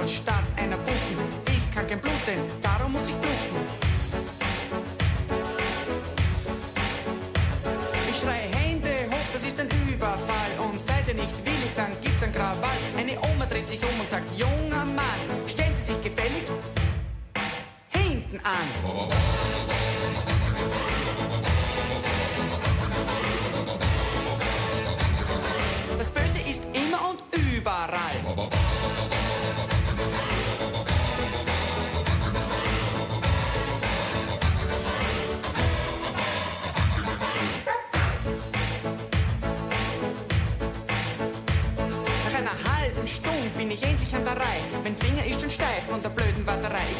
Gott 0.00 0.08
statt 0.08 0.44
einer 0.56 0.78
Buffen. 0.78 1.18
Ich 1.46 1.74
kann 1.74 1.86
kein 1.86 2.00
Blut 2.00 2.24
sehen, 2.24 2.40
darum 2.62 2.92
muss 2.92 3.06
ich 3.06 3.14
bluffen. 3.16 3.56
Ich 8.08 8.16
schreie 8.16 8.48
Hände 8.48 8.88
hoch, 9.10 9.28
das 9.34 9.44
ist 9.44 9.60
ein 9.60 9.68
Überfall. 9.92 10.52
Und 10.58 10.80
seid 10.86 11.06
ihr 11.06 11.14
nicht 11.14 11.36
willig, 11.44 11.72
dann 11.76 11.92
gibt's 12.00 12.22
ein 12.22 12.32
Krawall. 12.32 12.78
Eine 12.96 13.18
Oma 13.20 13.44
dreht 13.44 13.68
sich 13.68 13.82
um 13.82 14.00
und 14.00 14.08
sagt, 14.08 14.24
junger 14.38 14.86
Mann, 14.86 15.20
stellen 15.46 15.74
Sie 15.76 15.92
sich 15.92 16.02
gefälligst 16.02 16.54
hinten 17.90 18.40
an. 18.42 19.29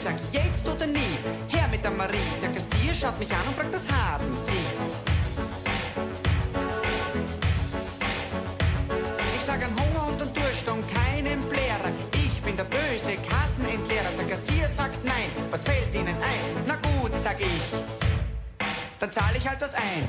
Ich 0.01 0.05
sag 0.05 0.16
jetzt 0.32 0.66
oder 0.66 0.86
nie, 0.86 1.18
her 1.48 1.68
mit 1.70 1.84
der 1.84 1.90
Marie. 1.90 2.16
Der 2.40 2.48
Kassier 2.48 2.94
schaut 2.94 3.18
mich 3.18 3.30
an 3.32 3.46
und 3.46 3.55
fragt, 3.55 3.70
was 3.70 3.86
haben 3.92 4.34
Sie? 4.40 4.53
Ich 9.36 9.44
sag 9.44 9.62
an 9.62 9.78
Hunger 9.78 10.07
und 10.07 10.22
an 10.22 10.32
Durst 10.32 10.66
und 10.70 10.84
keinen 10.88 11.42
Blärer. 11.51 11.92
Ich 12.14 12.40
bin 12.40 12.57
der 12.57 12.64
böse 12.64 13.18
Kassenentleerer. 13.28 14.11
Der 14.18 14.26
Kassier 14.26 14.68
sagt 14.68 15.05
nein, 15.05 15.30
was 15.51 15.64
fällt 15.64 15.94
Ihnen 15.94 16.09
ein? 16.09 16.64
Na 16.66 16.76
gut, 16.76 17.12
sag 17.22 17.38
ich. 17.38 17.82
Dann 19.01 19.12
zahle 19.12 19.36
ich 19.36 19.46
halt 19.46 19.61
was 19.61 19.74
ein. 19.74 20.09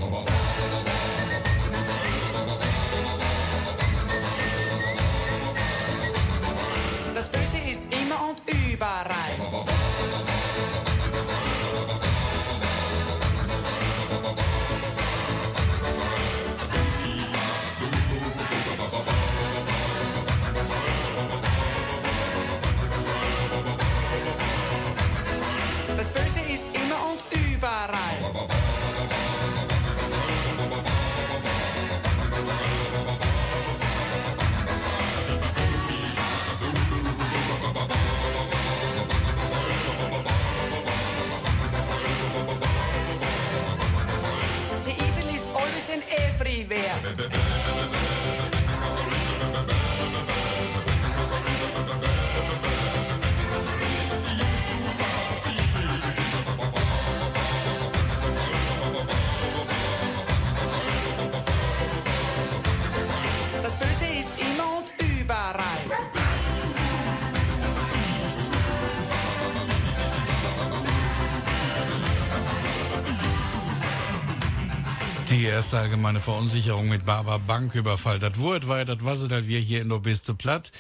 Die 75.42 75.48
erste 75.48 75.80
allgemeine 75.80 76.20
Verunsicherung 76.20 76.88
mit 76.88 77.08
Barbara 77.08 77.40
Banküberfall. 77.40 78.20
Das 78.20 78.40
Wort 78.40 78.68
war 78.68 78.86
das 78.86 79.00
was 79.02 79.22
es 79.22 79.32
halt 79.32 79.48
wir 79.48 79.60
hier 79.60 79.82
in 79.82 79.90
der 79.90 79.98
Biste 79.98 80.36
platt. 80.36 80.72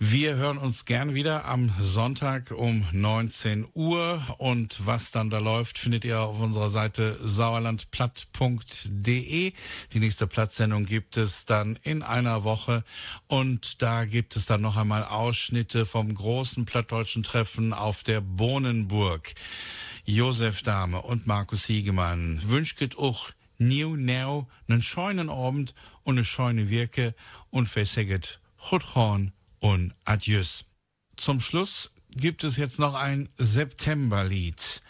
Wir 0.00 0.34
hören 0.34 0.58
uns 0.58 0.84
gern 0.84 1.14
wieder 1.14 1.44
am 1.44 1.70
Sonntag 1.80 2.50
um 2.50 2.84
19 2.90 3.68
Uhr 3.72 4.20
und 4.38 4.84
was 4.84 5.12
dann 5.12 5.30
da 5.30 5.38
läuft, 5.38 5.78
findet 5.78 6.04
ihr 6.04 6.22
auf 6.22 6.40
unserer 6.40 6.68
Seite 6.68 7.16
sauerlandplatt.de. 7.22 9.52
Die 9.92 10.00
nächste 10.00 10.26
Plattsendung 10.26 10.86
gibt 10.86 11.16
es 11.16 11.46
dann 11.46 11.78
in 11.84 12.02
einer 12.02 12.42
Woche 12.42 12.82
und 13.28 13.80
da 13.80 14.06
gibt 14.06 14.34
es 14.34 14.46
dann 14.46 14.60
noch 14.60 14.76
einmal 14.76 15.04
Ausschnitte 15.04 15.86
vom 15.86 16.12
großen 16.12 16.64
plattdeutschen 16.64 17.22
Treffen 17.22 17.72
auf 17.72 18.02
der 18.02 18.20
Bohnenburg. 18.20 19.34
Josef 20.04 20.62
Dahme 20.62 21.00
und 21.00 21.28
Markus 21.28 21.66
Siegemann 21.66 22.40
wünscht 22.42 22.82
auch 22.98 23.30
New 23.68 23.96
Now 23.96 24.48
nen 24.66 24.82
scheinen 24.82 25.28
Abend 25.30 25.74
und 26.02 26.16
ne 26.16 26.24
scheune 26.24 26.70
Wirke 26.70 27.14
und 27.50 27.68
versäget 27.68 28.40
Chutchorn 28.58 29.32
und 29.60 29.94
Adieus. 30.04 30.64
Zum 31.16 31.40
Schluss 31.40 31.90
gibt 32.10 32.44
es 32.44 32.56
jetzt 32.56 32.78
noch 32.78 32.94
ein 32.94 33.28
Septemberlied. 33.36 34.82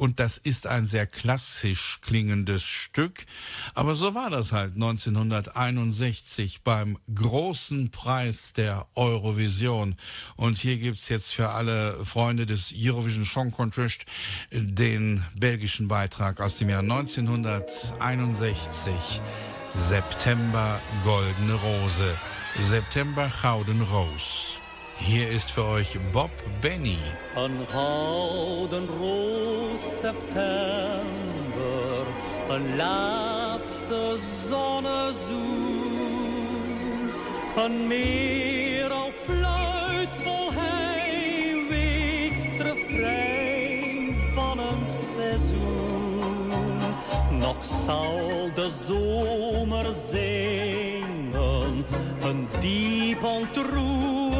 Und 0.00 0.18
das 0.18 0.38
ist 0.38 0.66
ein 0.66 0.86
sehr 0.86 1.06
klassisch 1.06 1.98
klingendes 2.00 2.64
Stück. 2.64 3.26
Aber 3.74 3.94
so 3.94 4.14
war 4.14 4.30
das 4.30 4.50
halt 4.50 4.76
1961 4.76 6.62
beim 6.62 6.96
großen 7.14 7.90
Preis 7.90 8.54
der 8.54 8.86
Eurovision. 8.94 9.96
Und 10.36 10.56
hier 10.56 10.78
gibt's 10.78 11.10
jetzt 11.10 11.34
für 11.34 11.50
alle 11.50 12.02
Freunde 12.02 12.46
des 12.46 12.72
Eurovision 12.74 13.26
Song 13.26 13.50
Contest 13.50 14.06
den 14.50 15.22
belgischen 15.38 15.86
Beitrag 15.86 16.40
aus 16.40 16.56
dem 16.56 16.70
Jahr 16.70 16.80
1961. 16.80 18.94
September 19.74 20.80
Goldene 21.04 21.52
Rose. 21.52 22.16
September 22.58 23.30
Gouden 23.42 23.82
Roos. 23.82 24.59
Hier 25.02 25.30
ist 25.30 25.50
für 25.50 25.64
euch 25.64 25.98
Bob 26.12 26.30
Benny. 26.60 26.98
Een 27.34 27.66
gouden 27.72 28.86
roos 28.86 29.98
september, 30.00 31.02
een 32.48 32.76
laatste 32.76 34.16
zonnezoen. 34.48 35.40
Een 37.56 37.86
meer 37.86 38.90
al 38.90 39.12
fluit 39.24 40.14
vol 40.22 40.52
heimwee, 40.52 42.32
refrein 42.58 44.16
van 44.34 44.58
een 44.58 44.86
seizoen. 44.86 46.78
Nog 47.38 47.64
zal 47.64 48.50
de 48.54 48.70
zomer 48.86 49.86
zingen, 50.10 51.84
een 52.22 52.48
diep 52.60 53.24
ontroerend 53.24 54.10
lied. 54.32 54.39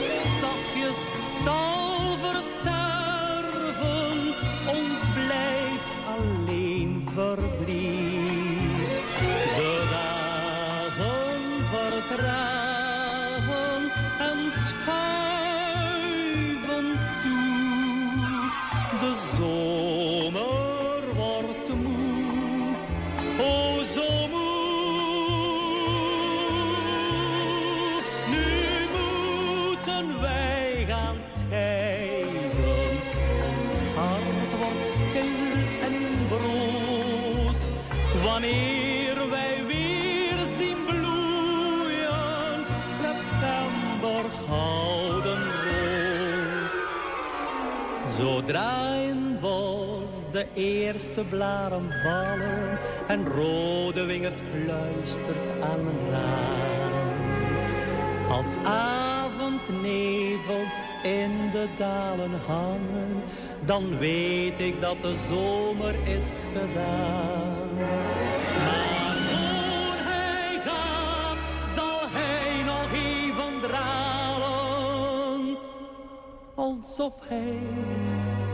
nuts 0.00 0.42
off 0.42 0.76
your 0.76 0.94
soul. 0.94 1.73
eerste 50.54 51.24
blaren 51.24 51.92
vallen 52.02 52.78
en 53.06 53.28
rode 53.28 54.04
wingerd 54.04 54.42
fluistert 54.52 55.60
aan 55.60 55.84
mijn 55.84 56.10
raam. 56.10 56.72
Als 58.30 58.56
avondnevels 58.64 60.92
in 61.02 61.50
de 61.52 61.66
dalen 61.78 62.40
hangen, 62.46 63.22
dan 63.64 63.98
weet 63.98 64.60
ik 64.60 64.80
dat 64.80 65.02
de 65.02 65.14
zomer 65.28 66.08
is 66.08 66.44
gedaan. 66.52 67.68
Maar 68.64 69.16
voor 69.30 69.94
hij 69.98 70.60
gaat, 70.64 71.38
zal 71.74 72.00
hij 72.10 72.62
nog 72.64 72.92
even 72.92 73.60
dralen, 73.60 75.56
alsof 76.54 77.14
hij 77.28 77.58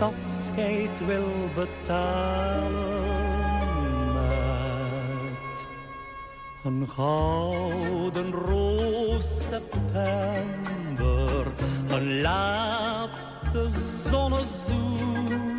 het 0.01 0.09
afscheid 0.09 1.07
wil 1.07 1.48
betalen 1.55 3.03
met 4.12 5.66
een 6.64 6.88
gouden 6.88 8.32
roos 8.32 9.48
september, 9.48 9.86
een 11.88 12.20
laatste 12.20 13.68
zonnezoen, 14.09 15.59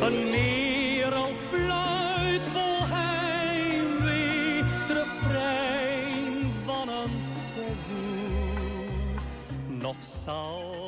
een 0.00 0.30
meer 0.30 1.14
al 1.14 1.32
fluit 1.50 2.42
vol 2.52 2.86
heimwee, 2.86 4.62
het 4.64 4.90
refrein 4.96 6.52
van 6.64 6.88
een 6.88 7.20
seizoen. 7.54 9.18
Nog 9.80 9.96
de 9.96 10.06
zomer 10.24 10.81